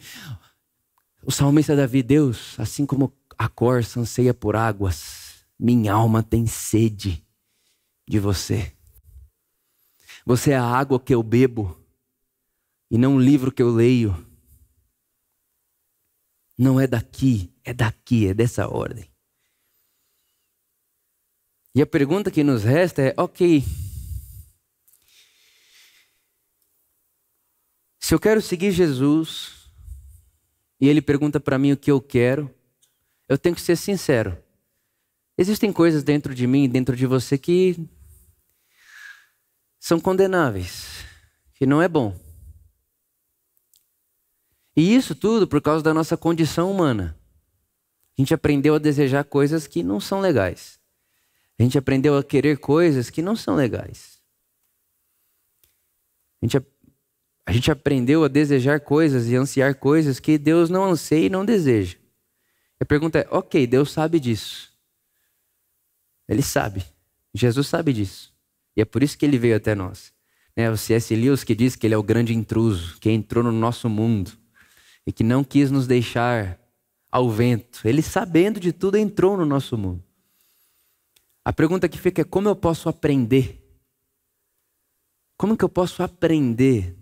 [1.24, 3.08] O salmista Davi, Deus, assim como
[3.42, 7.26] a corça anseia por águas, minha alma tem sede
[8.08, 8.72] de você.
[10.24, 11.76] Você é a água que eu bebo
[12.88, 14.14] e não o livro que eu leio.
[16.56, 19.10] Não é daqui, é daqui, é dessa ordem.
[21.74, 23.64] E a pergunta que nos resta é: ok,
[27.98, 29.68] se eu quero seguir Jesus
[30.80, 32.54] e ele pergunta para mim o que eu quero,
[33.28, 34.36] eu tenho que ser sincero.
[35.36, 37.88] Existem coisas dentro de mim, dentro de você que
[39.78, 41.04] são condenáveis,
[41.54, 42.16] que não é bom.
[44.76, 47.18] E isso tudo por causa da nossa condição humana.
[48.16, 50.78] A gente aprendeu a desejar coisas que não são legais.
[51.58, 54.20] A gente aprendeu a querer coisas que não são legais.
[56.40, 56.66] A gente,
[57.46, 61.44] a gente aprendeu a desejar coisas e ansiar coisas que Deus não anseia e não
[61.44, 62.01] deseja.
[62.82, 64.72] A pergunta é: ok, Deus sabe disso.
[66.28, 66.84] Ele sabe.
[67.32, 68.34] Jesus sabe disso.
[68.76, 70.12] E é por isso que ele veio até nós.
[70.56, 71.14] É, o C.S.
[71.14, 74.32] Lewis que diz que ele é o grande intruso, que entrou no nosso mundo
[75.06, 76.58] e que não quis nos deixar
[77.08, 77.82] ao vento.
[77.84, 80.02] Ele, sabendo de tudo, entrou no nosso mundo.
[81.44, 83.64] A pergunta que fica é: como eu posso aprender?
[85.36, 86.96] Como que eu posso aprender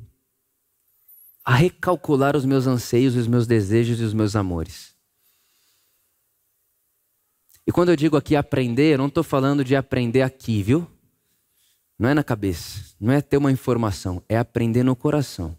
[1.43, 5.00] a recalcular os meus anseios, os meus desejos e os meus amores?
[7.71, 10.91] E quando eu digo aqui aprender, eu não estou falando de aprender aqui, viu?
[11.97, 15.57] Não é na cabeça, não é ter uma informação, é aprender no coração.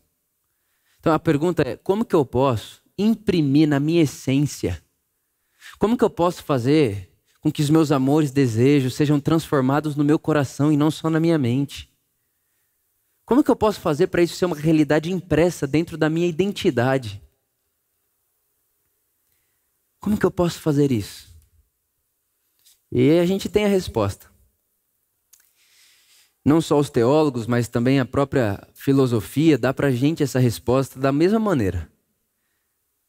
[0.99, 4.83] Então a pergunta é: como que eu posso imprimir na minha essência?
[5.79, 10.19] Como que eu posso fazer com que os meus amores, desejos sejam transformados no meu
[10.19, 11.89] coração e não só na minha mente?
[13.23, 17.23] Como que eu posso fazer para isso ser uma realidade impressa dentro da minha identidade?
[19.97, 21.30] Como que eu posso fazer isso?
[22.91, 24.29] E a gente tem a resposta.
[26.43, 30.99] Não só os teólogos, mas também a própria filosofia dá para a gente essa resposta
[30.99, 31.89] da mesma maneira.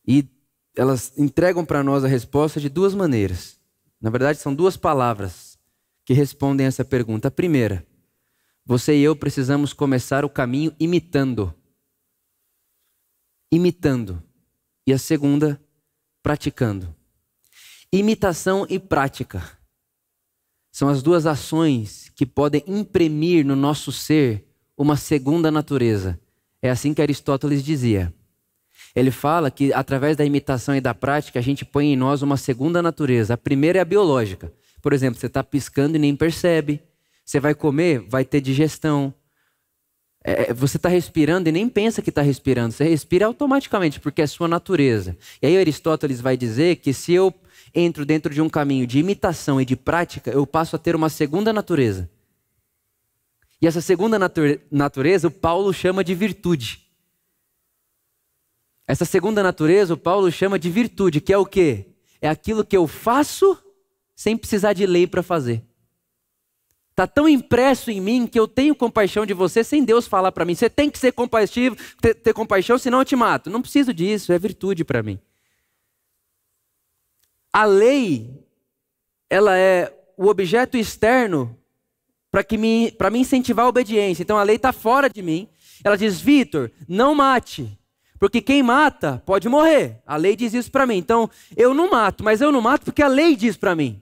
[0.07, 0.29] E
[0.77, 3.59] elas entregam para nós a resposta de duas maneiras.
[4.01, 5.59] Na verdade, são duas palavras
[6.05, 7.29] que respondem essa pergunta.
[7.29, 7.87] A primeira,
[8.65, 11.55] você e eu precisamos começar o caminho imitando.
[13.51, 14.23] Imitando.
[14.87, 15.61] E a segunda,
[16.23, 16.95] praticando.
[17.93, 19.62] Imitação e prática
[20.73, 24.45] são as duas ações que podem imprimir no nosso ser
[24.77, 26.19] uma segunda natureza.
[26.63, 28.13] É assim que Aristóteles dizia.
[28.97, 32.39] Ele fala que através da imitação e da prática a gente põe em nós uma
[32.39, 33.35] segunda natureza.
[33.35, 34.51] A primeira é a biológica.
[34.81, 36.83] Por exemplo, você está piscando e nem percebe.
[37.25, 39.15] Você vai comer, vai ter digestão.
[40.25, 42.73] É, é você está respirando e nem pensa que está respirando.
[42.73, 45.17] Você respira automaticamente, porque é sua natureza.
[45.41, 47.33] E aí Aristóteles vai dizer que se eu
[47.75, 51.09] entro dentro de um caminho de imitação e de prática, eu passo a ter uma
[51.09, 52.09] segunda natureza.
[53.61, 54.19] E essa segunda
[54.71, 56.83] natureza, o Paulo chama de virtude.
[58.87, 61.87] Essa segunda natureza, o Paulo chama de virtude, que é o quê?
[62.21, 63.57] É aquilo que eu faço
[64.15, 65.63] sem precisar de lei para fazer.
[66.91, 70.45] Está tão impresso em mim que eu tenho compaixão de você sem Deus falar para
[70.45, 70.55] mim.
[70.55, 73.49] Você tem que ser compassivo, ter, ter compaixão, senão eu te mato.
[73.49, 75.19] Não preciso disso, é virtude para mim.
[77.53, 78.31] A lei,
[79.29, 81.57] ela é o objeto externo
[82.31, 84.23] para me, me incentivar a obediência.
[84.23, 85.49] Então a lei está fora de mim.
[85.85, 87.79] Ela diz, Vitor, não mate.
[88.19, 90.01] Porque quem mata pode morrer.
[90.07, 90.97] A lei diz isso para mim.
[90.97, 94.01] Então, eu não mato, mas eu não mato porque a lei diz para mim.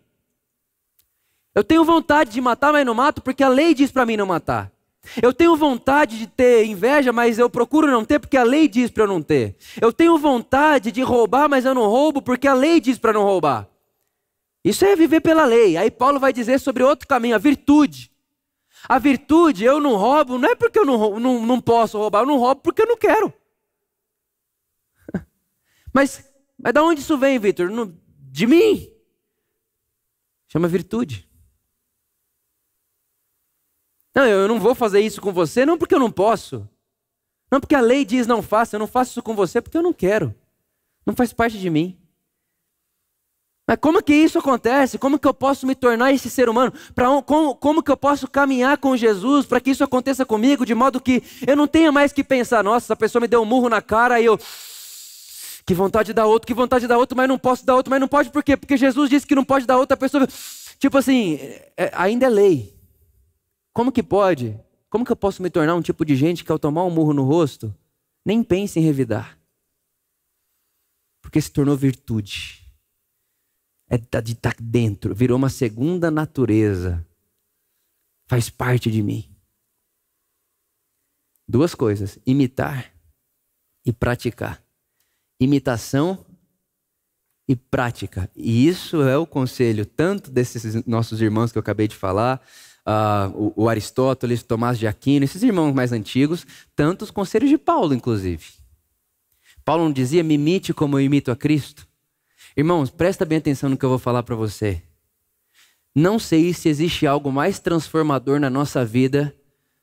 [1.54, 4.26] Eu tenho vontade de matar, mas não mato porque a lei diz para mim não
[4.26, 4.70] matar.
[5.22, 8.90] Eu tenho vontade de ter inveja, mas eu procuro não ter porque a lei diz
[8.90, 9.56] para eu não ter.
[9.80, 13.22] Eu tenho vontade de roubar, mas eu não roubo porque a lei diz para não
[13.22, 13.68] roubar.
[14.62, 15.76] Isso é viver pela lei.
[15.76, 18.12] Aí Paulo vai dizer sobre outro caminho, a virtude.
[18.88, 22.26] A virtude, eu não roubo, não é porque eu não, não, não posso roubar, eu
[22.26, 23.32] não roubo porque eu não quero.
[25.92, 26.24] Mas,
[26.56, 27.68] mas da onde isso vem, Vitor?
[28.30, 28.88] De mim.
[30.46, 31.29] Chama virtude.
[34.14, 36.68] Não, eu não vou fazer isso com você, não porque eu não posso.
[37.50, 39.82] Não porque a lei diz não faça, eu não faço isso com você porque eu
[39.82, 40.34] não quero.
[41.06, 41.96] Não faz parte de mim.
[43.66, 44.98] Mas como que isso acontece?
[44.98, 46.72] Como que eu posso me tornar esse ser humano?
[46.92, 50.74] Pra, como, como que eu posso caminhar com Jesus para que isso aconteça comigo de
[50.74, 53.68] modo que eu não tenha mais que pensar, nossa, essa pessoa me deu um murro
[53.68, 54.36] na cara e eu
[55.64, 57.90] Que vontade de dar outro, que vontade de dar outro, mas não posso dar outro,
[57.90, 58.56] mas não pode por quê?
[58.56, 60.26] Porque Jesus disse que não pode dar outra pessoa.
[60.78, 61.38] Tipo assim,
[61.76, 62.79] é, ainda é lei.
[63.72, 64.58] Como que pode?
[64.88, 67.12] Como que eu posso me tornar um tipo de gente que ao tomar um murro
[67.12, 67.74] no rosto,
[68.24, 69.38] nem pense em revidar?
[71.22, 72.66] Porque se tornou virtude.
[73.88, 77.06] É de estar tá dentro, virou uma segunda natureza.
[78.28, 79.28] Faz parte de mim.
[81.48, 82.94] Duas coisas: imitar
[83.84, 84.62] e praticar
[85.40, 86.24] imitação
[87.48, 88.30] e prática.
[88.36, 92.40] E isso é o conselho tanto desses nossos irmãos que eu acabei de falar,
[92.90, 97.56] uh, o, o, Aristóteles, Tomás de Aquino, esses irmãos mais antigos, tanto os conselhos de
[97.56, 98.44] Paulo, inclusive.
[99.64, 101.86] Paulo não dizia, me imite como eu imito a Cristo?
[102.56, 104.82] Irmãos, presta bem atenção no que eu vou falar para você.
[105.94, 109.34] Não sei se existe algo mais transformador na nossa vida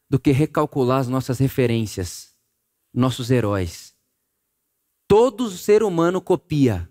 [0.10, 2.34] do que recalcular as nossas referências,
[2.94, 3.94] nossos heróis.
[5.08, 6.90] Todo ser humano copia.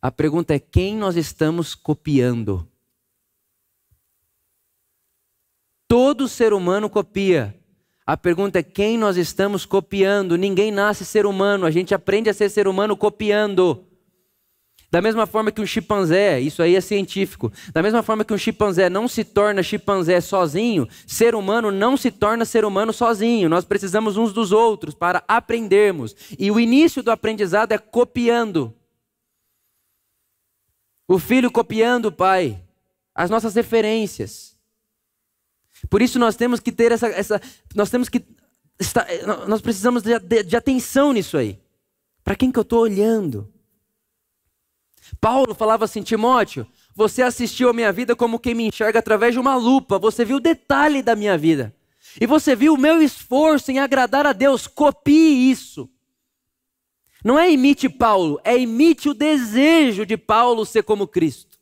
[0.00, 2.68] A pergunta é quem nós estamos copiando?
[5.88, 7.54] Todo ser humano copia.
[8.06, 10.36] A pergunta é quem nós estamos copiando.
[10.36, 13.86] Ninguém nasce ser humano, a gente aprende a ser ser humano copiando.
[14.94, 18.38] Da mesma forma que um chimpanzé, isso aí é científico, da mesma forma que um
[18.38, 23.48] chimpanzé não se torna chimpanzé sozinho, ser humano não se torna ser humano sozinho.
[23.48, 26.14] Nós precisamos uns dos outros para aprendermos.
[26.38, 28.72] E o início do aprendizado é copiando.
[31.08, 32.62] O filho copiando o pai,
[33.12, 34.53] as nossas referências.
[35.88, 37.40] Por isso nós temos que ter essa, essa
[37.74, 38.24] nós temos que
[38.78, 39.06] estar,
[39.46, 41.58] nós precisamos de, de, de atenção nisso aí.
[42.22, 43.52] Para quem que eu estou olhando?
[45.20, 49.40] Paulo falava assim: Timóteo, você assistiu a minha vida como quem me enxerga através de
[49.40, 51.74] uma lupa, você viu o detalhe da minha vida.
[52.20, 55.90] E você viu o meu esforço em agradar a Deus, copie isso.
[57.24, 61.53] Não é imite Paulo, é imite o desejo de Paulo ser como Cristo.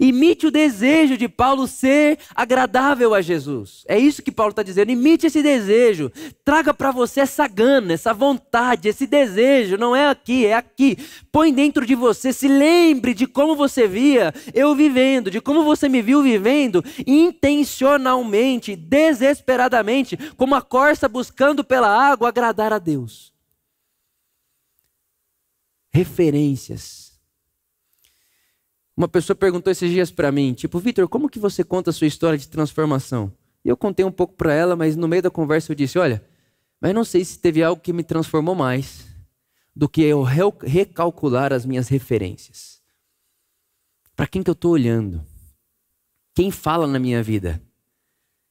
[0.00, 3.84] Imite o desejo de Paulo ser agradável a Jesus.
[3.86, 4.90] É isso que Paulo está dizendo.
[4.90, 6.10] Imite esse desejo.
[6.44, 9.78] Traga para você essa gana, essa vontade, esse desejo.
[9.78, 10.98] Não é aqui, é aqui.
[11.30, 12.32] Põe dentro de você.
[12.32, 18.74] Se lembre de como você via eu vivendo, de como você me viu vivendo intencionalmente,
[18.74, 23.32] desesperadamente, como a corça buscando pela água agradar a Deus.
[25.90, 27.07] Referências
[28.98, 32.08] uma pessoa perguntou esses dias para mim, tipo, Vitor, como que você conta a sua
[32.08, 33.32] história de transformação?
[33.64, 36.20] E eu contei um pouco para ela, mas no meio da conversa eu disse, olha,
[36.80, 39.06] mas não sei se teve algo que me transformou mais
[39.74, 42.82] do que eu recalcular as minhas referências.
[44.16, 45.24] Para quem que eu estou olhando?
[46.34, 47.62] Quem fala na minha vida?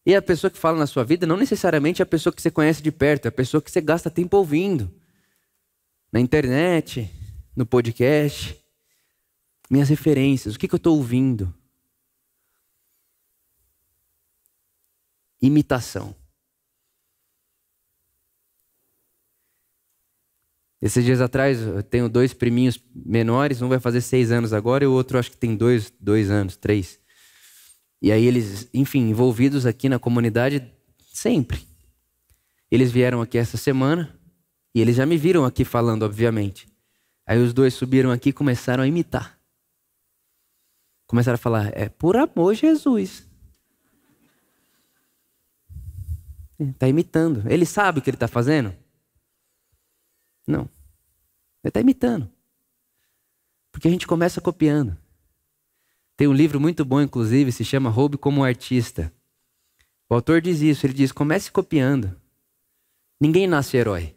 [0.06, 2.50] E a pessoa que fala na sua vida não necessariamente é a pessoa que você
[2.50, 4.90] conhece de perto, é a pessoa que você gasta tempo ouvindo.
[6.10, 7.12] Na internet,
[7.54, 8.66] no podcast
[9.70, 11.54] minhas referências, o que, que eu estou ouvindo.
[15.42, 16.16] Imitação.
[20.82, 24.88] Esses dias atrás, eu tenho dois priminhos menores, um vai fazer seis anos agora e
[24.88, 27.00] o outro acho que tem dois, dois anos, três.
[28.02, 30.72] E aí eles, enfim, envolvidos aqui na comunidade
[31.12, 31.66] sempre.
[32.70, 34.16] Eles vieram aqui essa semana
[34.74, 36.68] e eles já me viram aqui falando, obviamente.
[37.26, 39.37] Aí os dois subiram aqui e começaram a imitar
[41.08, 43.28] começaram a falar: é por amor, Jesus.
[46.60, 47.44] Está imitando.
[47.50, 48.74] Ele sabe o que ele está fazendo?
[50.46, 50.62] Não.
[51.64, 52.30] Ele está imitando.
[53.72, 54.98] Porque a gente começa copiando.
[56.16, 59.14] Tem um livro muito bom, inclusive, se chama Roube como Artista.
[60.10, 62.20] O autor diz isso, ele diz: comece copiando.
[63.20, 64.16] Ninguém nasce herói.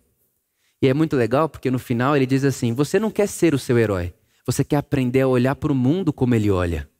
[0.80, 3.58] E é muito legal porque no final ele diz assim: você não quer ser o
[3.58, 4.14] seu herói,
[4.50, 6.90] você quer aprender a olhar para o mundo como ele olha.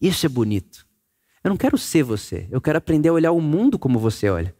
[0.00, 0.86] Isso é bonito.
[1.42, 4.56] Eu não quero ser você, eu quero aprender a olhar o mundo como você olha.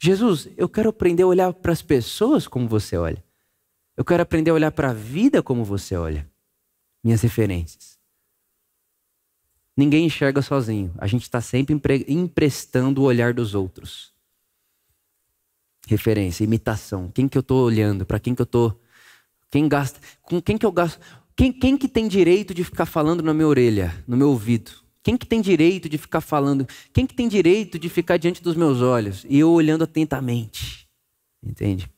[0.00, 3.22] Jesus, eu quero aprender a olhar para as pessoas como você olha.
[3.96, 6.28] Eu quero aprender a olhar para a vida como você olha.
[7.02, 7.98] Minhas referências.
[9.76, 10.92] Ninguém enxerga sozinho.
[10.98, 11.78] A gente está sempre
[12.08, 14.12] emprestando o olhar dos outros.
[15.86, 17.10] Referência, imitação.
[17.12, 18.04] Quem que eu estou olhando?
[18.04, 18.80] Para quem que eu estou?
[19.50, 20.00] Quem gasta?
[20.22, 20.98] Com quem que eu gasto?
[21.36, 24.70] Quem, quem que tem direito de ficar falando na minha orelha, no meu ouvido?
[25.02, 26.66] Quem que tem direito de ficar falando?
[26.92, 30.88] Quem que tem direito de ficar diante dos meus olhos e eu olhando atentamente?
[31.42, 31.90] Entende?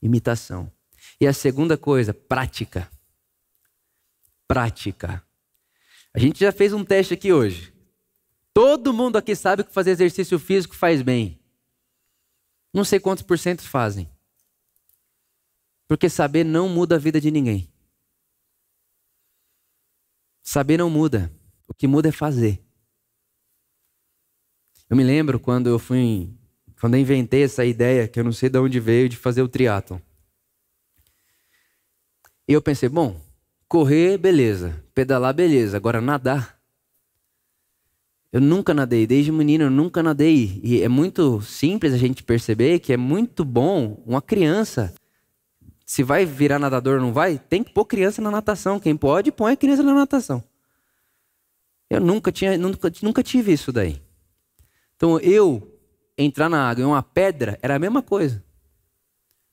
[0.00, 0.70] Imitação.
[1.20, 2.88] E a segunda coisa, prática.
[4.46, 5.24] Prática.
[6.12, 7.72] A gente já fez um teste aqui hoje.
[8.52, 11.40] Todo mundo aqui sabe que fazer exercício físico faz bem.
[12.72, 14.08] Não sei quantos por cento fazem.
[15.88, 17.68] Porque saber não muda a vida de ninguém.
[20.44, 21.32] Saber não muda.
[21.66, 22.62] O que muda é fazer.
[24.90, 26.30] Eu me lembro quando eu fui.
[26.78, 29.48] Quando eu inventei essa ideia, que eu não sei de onde veio, de fazer o
[29.48, 29.98] triatlon.
[32.46, 33.18] E eu pensei, bom,
[33.66, 34.84] correr, beleza.
[34.94, 35.78] Pedalar, beleza.
[35.78, 36.60] Agora nadar.
[38.30, 40.60] Eu nunca nadei, desde menino eu nunca nadei.
[40.62, 44.92] E é muito simples a gente perceber que é muito bom uma criança.
[45.84, 48.80] Se vai virar nadador ou não vai, tem que pôr criança na natação.
[48.80, 50.42] Quem pode, põe a criança na natação.
[51.90, 54.02] Eu nunca tinha, nunca, nunca tive isso daí.
[54.96, 55.78] Então eu
[56.16, 58.42] entrar na água em uma pedra era a mesma coisa.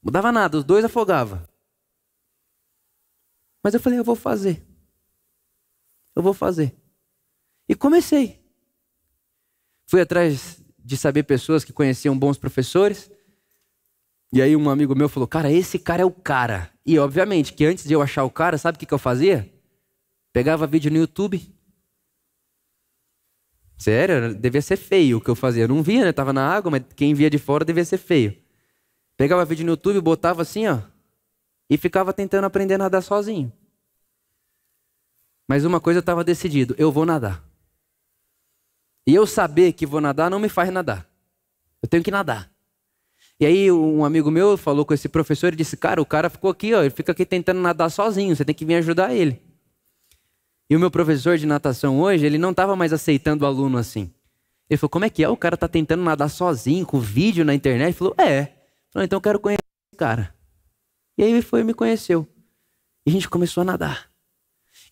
[0.01, 1.41] Mudava nada, os dois afogavam.
[3.61, 4.65] Mas eu falei, eu vou fazer.
[6.15, 6.75] Eu vou fazer.
[7.69, 8.41] E comecei.
[9.85, 13.10] Fui atrás de saber pessoas que conheciam bons professores.
[14.33, 16.71] E aí um amigo meu falou, cara, esse cara é o cara.
[16.85, 19.51] E obviamente que antes de eu achar o cara, sabe o que, que eu fazia?
[20.31, 21.53] Pegava vídeo no YouTube.
[23.77, 25.63] Sério, devia ser feio o que eu fazia.
[25.63, 26.13] Eu não via, né?
[26.13, 28.37] Tava na água, mas quem via de fora devia ser feio.
[29.17, 30.81] Pegava vídeo no YouTube, botava assim, ó.
[31.69, 33.51] E ficava tentando aprender a nadar sozinho.
[35.47, 37.43] Mas uma coisa eu estava decidido: eu vou nadar.
[39.07, 41.09] E eu saber que vou nadar não me faz nadar.
[41.81, 42.50] Eu tenho que nadar.
[43.41, 46.51] E aí um amigo meu falou com esse professor e disse: Cara, o cara ficou
[46.51, 49.41] aqui, ó, ele fica aqui tentando nadar sozinho, você tem que vir ajudar ele.
[50.69, 54.13] E o meu professor de natação hoje, ele não estava mais aceitando o aluno assim.
[54.69, 55.27] Ele falou: Como é que é?
[55.27, 57.87] O cara está tentando nadar sozinho, com vídeo na internet?
[57.87, 58.45] Ele falou: É.
[58.91, 60.35] Falou: Então eu quero conhecer esse cara.
[61.17, 62.27] E aí ele foi e me conheceu.
[63.03, 64.11] E a gente começou a nadar.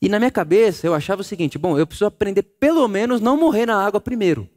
[0.02, 3.38] E na minha cabeça eu achava o seguinte: bom, eu preciso aprender pelo menos não
[3.38, 4.50] morrer na água primeiro.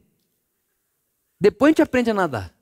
[1.39, 2.52] Depois a gente aprende a nadar.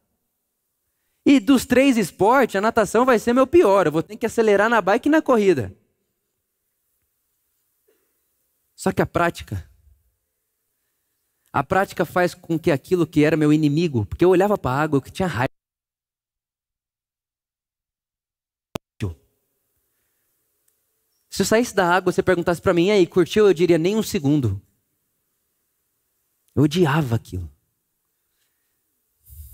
[1.25, 3.85] E dos três esportes, a natação vai ser meu pior.
[3.85, 5.75] Eu vou ter que acelerar na bike e na corrida.
[8.75, 9.69] Só que a prática.
[11.53, 14.81] A prática faz com que aquilo que era meu inimigo, porque eu olhava para a
[14.81, 15.51] água, eu tinha raiva.
[21.31, 23.47] Se eu saísse da água, você perguntasse para mim, e aí, curtiu?
[23.47, 24.61] Eu diria nem um segundo.
[26.53, 27.49] Eu odiava aquilo.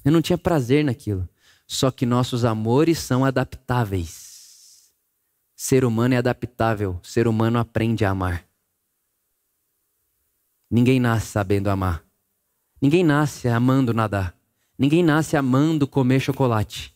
[0.04, 1.30] Eu não tinha prazer naquilo.
[1.68, 4.94] Só que nossos amores são adaptáveis.
[5.54, 6.98] Ser humano é adaptável.
[7.04, 8.48] Ser humano aprende a amar.
[10.72, 12.04] Ninguém nasce sabendo amar.
[12.82, 14.34] Ninguém nasce amando nadar.
[14.78, 16.96] Ninguém nasce amando comer chocolate.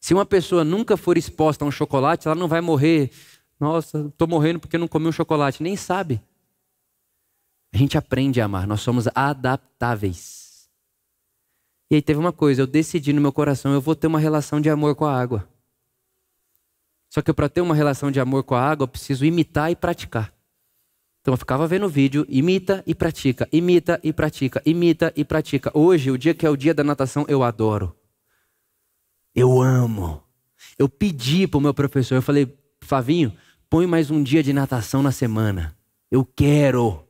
[0.00, 3.10] Se uma pessoa nunca for exposta a um chocolate, ela não vai morrer.
[3.60, 5.62] Nossa, estou morrendo porque não comi um chocolate.
[5.62, 6.22] Nem sabe.
[7.72, 10.37] A gente aprende a amar, nós somos adaptáveis.
[11.90, 14.60] E aí teve uma coisa, eu decidi no meu coração, eu vou ter uma relação
[14.60, 15.48] de amor com a água.
[17.08, 19.76] Só que para ter uma relação de amor com a água, eu preciso imitar e
[19.76, 20.32] praticar.
[21.20, 25.70] Então eu ficava vendo o vídeo, imita e pratica, imita e pratica, imita e pratica.
[25.72, 27.96] Hoje, o dia que é o dia da natação, eu adoro.
[29.34, 30.22] Eu amo.
[30.78, 33.32] Eu pedi para o meu professor, eu falei, Flavinho,
[33.70, 35.76] põe mais um dia de natação na semana.
[36.10, 37.07] Eu quero.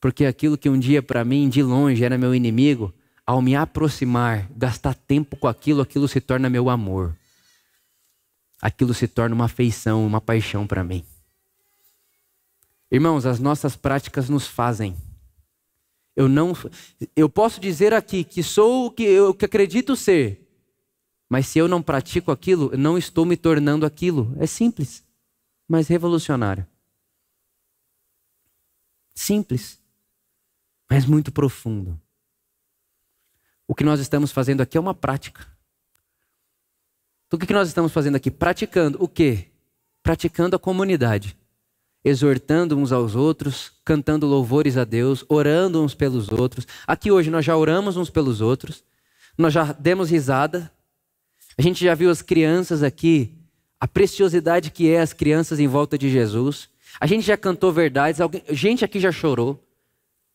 [0.00, 2.92] Porque aquilo que um dia para mim, de longe, era meu inimigo,
[3.26, 7.16] ao me aproximar, gastar tempo com aquilo, aquilo se torna meu amor.
[8.60, 11.04] Aquilo se torna uma afeição, uma paixão para mim.
[12.90, 14.96] Irmãos, as nossas práticas nos fazem.
[16.16, 16.52] Eu não,
[17.14, 20.46] eu posso dizer aqui que sou o que eu que acredito ser,
[21.28, 24.34] mas se eu não pratico aquilo, eu não estou me tornando aquilo.
[24.38, 25.04] É simples,
[25.68, 26.66] mas revolucionário.
[29.14, 29.79] Simples,
[30.90, 31.98] mas muito profundo.
[33.68, 35.46] O que nós estamos fazendo aqui é uma prática.
[37.26, 38.30] Então, o que nós estamos fazendo aqui?
[38.30, 39.46] Praticando o quê?
[40.02, 41.36] Praticando a comunidade
[42.04, 46.66] exortando uns aos outros, cantando louvores a Deus, orando uns pelos outros.
[46.86, 48.82] Aqui hoje nós já oramos uns pelos outros,
[49.36, 50.70] nós já demos risada,
[51.58, 53.34] a gente já viu as crianças aqui,
[53.78, 56.68] a preciosidade que é as crianças em volta de Jesus.
[56.98, 59.62] A gente já cantou verdades, alguém, gente aqui já chorou.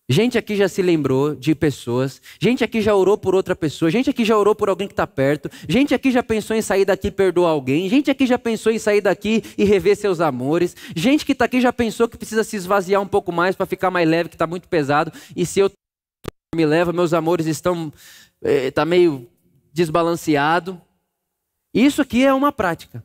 [0.07, 2.21] Gente aqui já se lembrou de pessoas.
[2.39, 3.89] Gente aqui já orou por outra pessoa.
[3.89, 5.49] Gente aqui já orou por alguém que está perto.
[5.67, 7.89] Gente aqui já pensou em sair daqui e perdoar alguém.
[7.89, 10.75] Gente aqui já pensou em sair daqui e rever seus amores.
[10.95, 13.89] Gente que está aqui já pensou que precisa se esvaziar um pouco mais para ficar
[13.89, 15.11] mais leve, que está muito pesado.
[15.35, 15.71] E se eu
[16.53, 17.91] me levo, meus amores estão.
[18.43, 19.27] está eh, meio
[19.73, 20.79] desbalanceado.
[21.73, 23.03] Isso aqui é uma prática.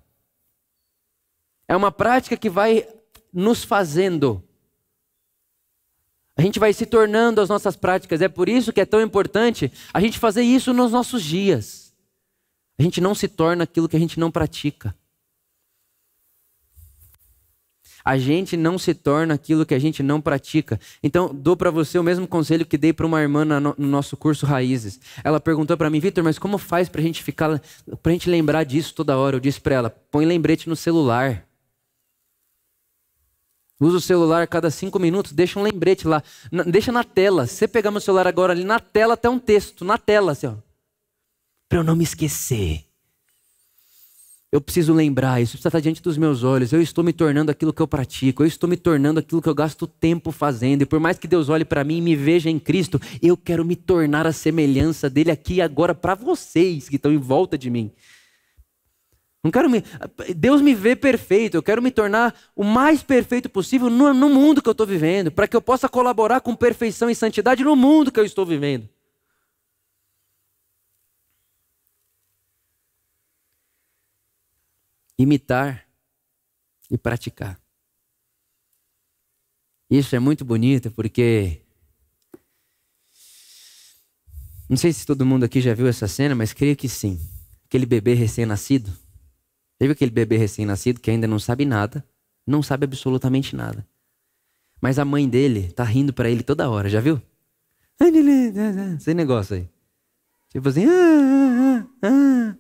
[1.67, 2.87] É uma prática que vai
[3.33, 4.45] nos fazendo
[6.41, 8.23] a gente vai se tornando as nossas práticas.
[8.23, 11.93] É por isso que é tão importante a gente fazer isso nos nossos dias.
[12.79, 14.95] A gente não se torna aquilo que a gente não pratica.
[18.03, 20.81] A gente não se torna aquilo que a gente não pratica.
[21.03, 24.47] Então, dou para você o mesmo conselho que dei para uma irmã no nosso curso
[24.47, 24.99] Raízes.
[25.23, 27.61] Ela perguntou para mim, Vitor, mas como faz para a gente ficar,
[28.03, 29.37] para a gente lembrar disso toda hora?
[29.37, 31.47] Eu disse para ela, põe lembrete no celular.
[33.81, 36.23] Usa o celular a cada cinco minutos, deixa um lembrete lá.
[36.67, 37.47] Deixa na tela.
[37.47, 40.49] Se você pegar meu celular agora ali, na tela até um texto, na tela, assim,
[40.49, 40.55] ó.
[41.67, 42.85] Para eu não me esquecer.
[44.53, 46.73] Eu preciso lembrar, isso precisa estar diante dos meus olhos.
[46.73, 49.55] Eu estou me tornando aquilo que eu pratico, eu estou me tornando aquilo que eu
[49.55, 50.83] gasto tempo fazendo.
[50.83, 53.65] E por mais que Deus olhe para mim e me veja em Cristo, eu quero
[53.65, 57.71] me tornar a semelhança dele aqui e agora para vocês que estão em volta de
[57.71, 57.93] mim.
[59.43, 59.83] Não quero me.
[60.37, 64.61] Deus me vê perfeito, eu quero me tornar o mais perfeito possível no, no mundo
[64.61, 68.13] que eu estou vivendo, para que eu possa colaborar com perfeição e santidade no mundo
[68.13, 68.89] que eu estou vivendo.
[75.23, 75.87] imitar
[76.91, 77.61] e praticar.
[79.89, 81.63] Isso é muito bonito porque.
[84.69, 87.21] Não sei se todo mundo aqui já viu essa cena, mas creio que sim.
[87.67, 88.97] Aquele bebê recém-nascido.
[89.81, 92.05] Já viu aquele bebê recém-nascido que ainda não sabe nada?
[92.47, 93.87] Não sabe absolutamente nada.
[94.81, 97.21] Mas a mãe dele tá rindo para ele toda hora, já viu?
[98.97, 99.69] Esse negócio aí.
[100.51, 100.85] Tipo assim.
[100.85, 102.57] Ah, ah, ah.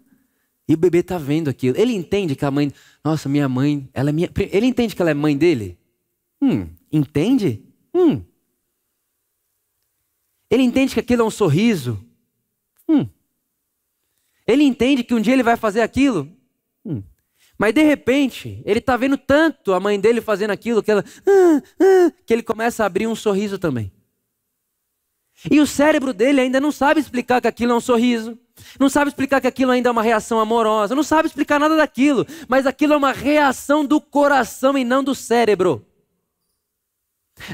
[0.68, 1.76] E o bebê tá vendo aquilo.
[1.76, 2.72] Ele entende que a mãe.
[3.04, 4.30] Nossa, minha mãe, ela é minha.
[4.36, 5.78] Ele entende que ela é mãe dele?
[6.40, 7.62] Hum, entende?
[7.94, 8.22] Hum.
[10.50, 12.02] Ele entende que aquilo é um sorriso?
[12.88, 13.06] Hum.
[14.46, 16.39] Ele entende que um dia ele vai fazer aquilo?
[17.60, 21.62] Mas de repente, ele está vendo tanto a mãe dele fazendo aquilo que, ela, ah,
[21.78, 23.92] ah, que ele começa a abrir um sorriso também.
[25.50, 28.38] E o cérebro dele ainda não sabe explicar que aquilo é um sorriso,
[28.78, 32.26] não sabe explicar que aquilo ainda é uma reação amorosa, não sabe explicar nada daquilo,
[32.48, 35.86] mas aquilo é uma reação do coração e não do cérebro.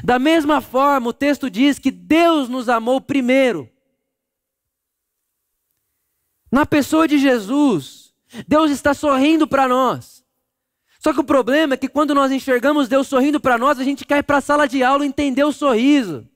[0.05, 3.69] Da mesma forma, o texto diz que Deus nos amou primeiro.
[6.49, 8.06] Na pessoa de Jesus,
[8.47, 10.23] Deus está sorrindo para nós.
[10.99, 14.05] Só que o problema é que quando nós enxergamos Deus sorrindo para nós, a gente
[14.05, 16.27] quer ir para a sala de aula entender o sorriso.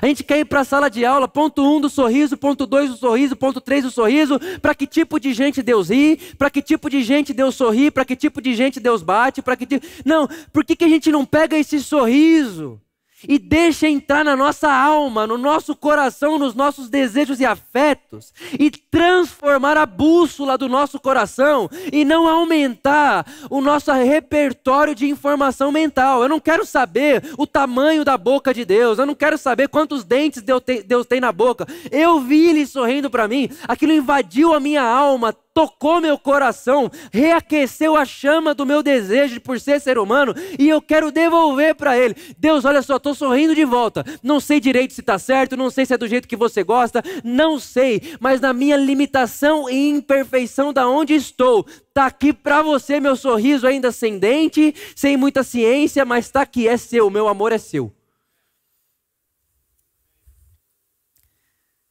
[0.00, 2.64] A gente quer ir para a sala de aula, ponto 1 um do sorriso, ponto
[2.64, 6.48] 2 do sorriso, ponto 3 do sorriso, para que tipo de gente Deus ri, para
[6.48, 9.66] que tipo de gente Deus sorri, para que tipo de gente Deus bate, para que
[9.66, 9.84] tipo...
[10.04, 12.80] Não, por que, que a gente não pega esse sorriso
[13.28, 18.70] e deixa entrar na nossa alma, no nosso coração, nos nossos desejos e afetos, e
[18.70, 26.22] transformar a bússola do nosso coração e não aumentar o nosso repertório de informação mental.
[26.22, 30.04] Eu não quero saber o tamanho da boca de Deus, eu não quero saber quantos
[30.04, 31.66] dentes Deus tem na boca.
[31.90, 37.96] Eu vi Ele sorrindo para mim, aquilo invadiu a minha alma, tocou meu coração, reaqueceu
[37.96, 42.14] a chama do meu desejo por ser ser humano e eu quero devolver para Ele.
[42.38, 44.04] Deus, olha só, estou sorrindo de volta.
[44.22, 47.02] Não sei direito se está certo, não sei se é do jeito que você gosta,
[47.24, 53.00] não sei, mas na minha limitação e imperfeição da onde estou, está aqui para você
[53.00, 57.58] meu sorriso ainda ascendente, sem muita ciência, mas está aqui, é seu, meu amor é
[57.58, 57.92] seu.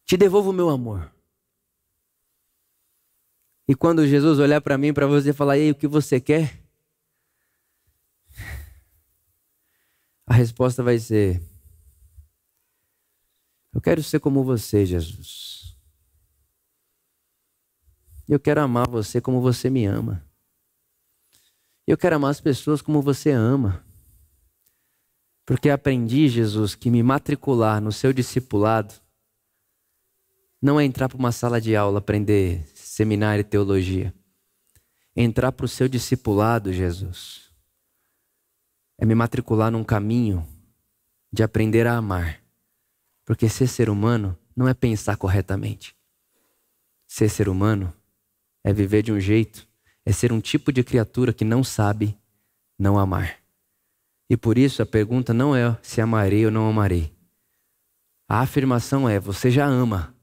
[0.06, 1.19] Te devolvo o meu amor.
[3.70, 6.60] E quando Jesus olhar para mim, para você falar, ei, o que você quer?
[10.26, 11.40] A resposta vai ser:
[13.72, 15.78] Eu quero ser como você, Jesus.
[18.28, 20.26] Eu quero amar você como você me ama.
[21.86, 23.86] Eu quero amar as pessoas como você ama.
[25.46, 28.96] Porque aprendi, Jesus, que me matricular no seu discipulado
[30.60, 32.68] não é entrar para uma sala de aula aprender
[33.00, 34.14] seminário de teologia.
[35.16, 37.50] Entrar para o seu discipulado, Jesus,
[38.98, 40.46] é me matricular num caminho
[41.32, 42.44] de aprender a amar.
[43.24, 45.96] Porque ser ser humano não é pensar corretamente.
[47.08, 47.94] Ser ser humano
[48.66, 49.66] é viver de um jeito,
[50.06, 52.20] é ser um tipo de criatura que não sabe
[52.78, 53.38] não amar.
[54.30, 57.16] E por isso a pergunta não é se amarei ou não amarei.
[58.28, 60.14] A afirmação é: você já ama.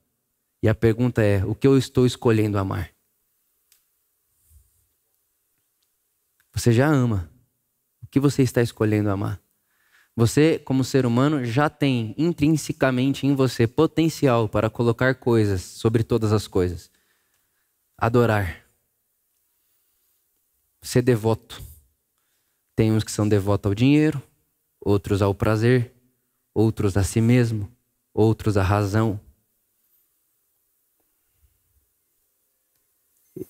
[0.66, 2.90] E a pergunta é: o que eu estou escolhendo amar?
[6.52, 7.30] Você já ama.
[8.02, 9.40] O que você está escolhendo amar?
[10.16, 16.32] Você, como ser humano, já tem intrinsecamente em você potencial para colocar coisas sobre todas
[16.32, 16.90] as coisas.
[17.96, 18.66] Adorar.
[20.82, 21.62] Ser devoto.
[22.74, 24.20] Tem uns que são devotos ao dinheiro,
[24.80, 25.94] outros ao prazer,
[26.52, 27.70] outros a si mesmo,
[28.12, 29.20] outros à razão,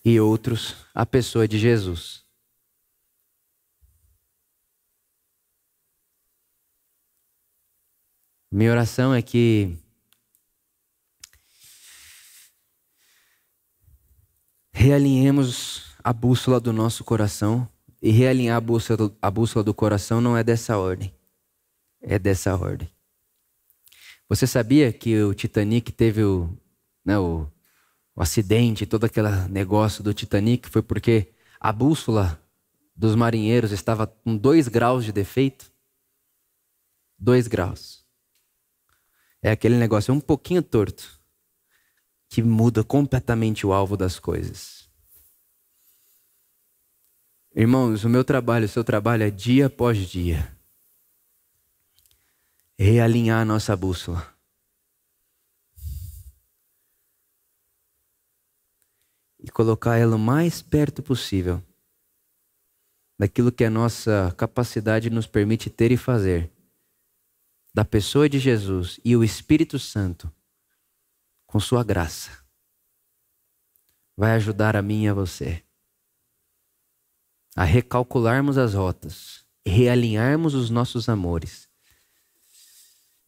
[0.04, 2.24] e outros a pessoa de Jesus.
[8.50, 9.76] Minha oração é que
[14.72, 17.68] realinhemos a bússola do nosso coração.
[18.00, 21.12] E realinhar a bússola, a bússola do coração não é dessa ordem,
[22.00, 22.88] é dessa ordem.
[24.28, 26.56] Você sabia que o Titanic teve o,
[27.04, 27.48] né, o,
[28.16, 32.42] o acidente, todo aquele negócio do Titanic foi porque a bússola
[32.96, 35.70] dos marinheiros estava com dois graus de defeito?
[37.18, 38.04] Dois graus.
[39.42, 41.20] É aquele negócio um pouquinho torto
[42.28, 44.88] que muda completamente o alvo das coisas.
[47.54, 50.56] Irmãos, o meu trabalho, o seu trabalho é dia após dia
[52.78, 54.35] realinhar a nossa bússola.
[59.46, 61.62] E colocar ela o mais perto possível
[63.18, 66.50] daquilo que a nossa capacidade nos permite ter e fazer,
[67.72, 70.30] da pessoa de Jesus e o Espírito Santo,
[71.46, 72.30] com Sua graça,
[74.14, 75.62] vai ajudar a mim e a você
[77.56, 81.66] a recalcularmos as rotas, realinharmos os nossos amores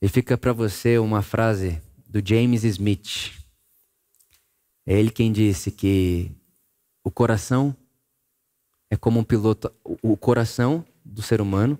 [0.00, 3.37] e fica para você uma frase do James Smith.
[4.90, 6.32] É ele quem disse que
[7.04, 7.76] o coração
[8.90, 11.78] é como um piloto, o coração do ser humano,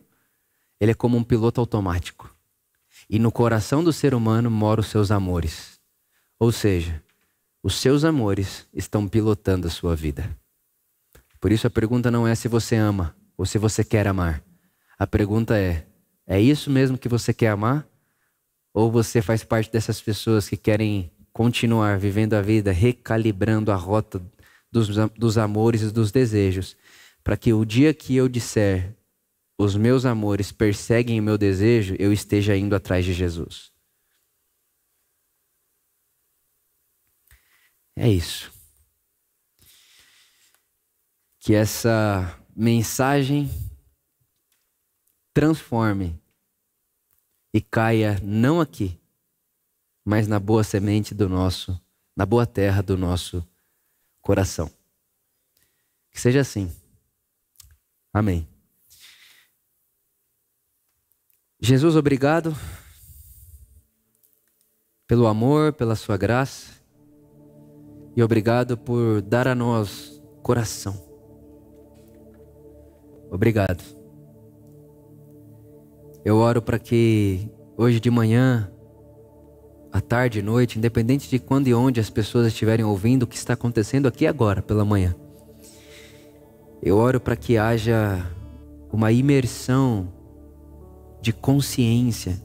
[0.79, 2.31] ele é como um piloto automático.
[3.09, 5.81] E no coração do ser humano moram os seus amores.
[6.39, 7.03] Ou seja,
[7.63, 10.39] os seus amores estão pilotando a sua vida.
[11.41, 14.45] Por isso a pergunta não é se você ama ou se você quer amar.
[14.99, 15.87] A pergunta é:
[16.27, 17.89] é isso mesmo que você quer amar?
[18.75, 24.21] Ou você faz parte dessas pessoas que querem continuar vivendo a vida recalibrando a rota
[24.73, 26.77] dos, dos amores e dos desejos,
[27.23, 28.93] para que o dia que eu disser
[29.57, 33.73] os meus amores perseguem o meu desejo, eu esteja indo atrás de Jesus.
[37.95, 38.53] É isso.
[41.39, 43.49] Que essa mensagem
[45.33, 46.21] transforme
[47.55, 48.99] e caia não aqui,
[50.09, 51.79] mas na boa semente do nosso,
[52.17, 53.47] na boa terra do nosso
[54.23, 54.71] coração.
[56.11, 56.73] Que seja assim.
[58.11, 58.49] Amém.
[61.61, 62.57] Jesus, obrigado
[65.07, 66.73] pelo amor, pela sua graça
[68.17, 70.95] e obrigado por dar a nós coração.
[73.31, 73.85] Obrigado.
[76.25, 78.73] Eu oro para que hoje de manhã,
[79.99, 83.55] à tarde, noite, independente de quando e onde as pessoas estiverem ouvindo o que está
[83.55, 85.15] acontecendo aqui agora pela manhã,
[86.81, 88.25] eu oro para que haja
[88.93, 90.13] uma imersão
[91.21, 92.41] de consciência,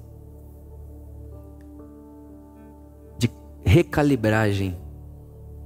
[3.19, 3.29] de
[3.63, 4.75] recalibragem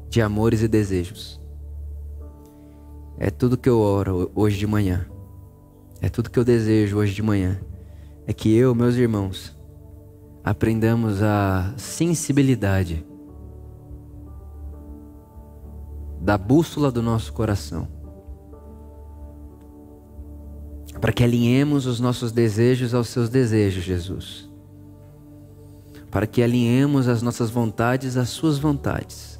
[0.09, 1.41] de amores e desejos.
[3.17, 5.07] É tudo que eu oro hoje de manhã.
[6.01, 7.59] É tudo que eu desejo hoje de manhã
[8.27, 9.56] é que eu, meus irmãos,
[10.49, 13.05] aprendamos a sensibilidade
[16.21, 17.85] da bússola do nosso coração.
[21.01, 24.49] Para que alinhemos os nossos desejos aos seus desejos, Jesus.
[26.09, 29.37] Para que alinhemos as nossas vontades às suas vontades.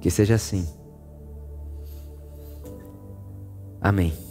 [0.00, 0.68] Que seja assim.
[3.80, 4.27] Amém.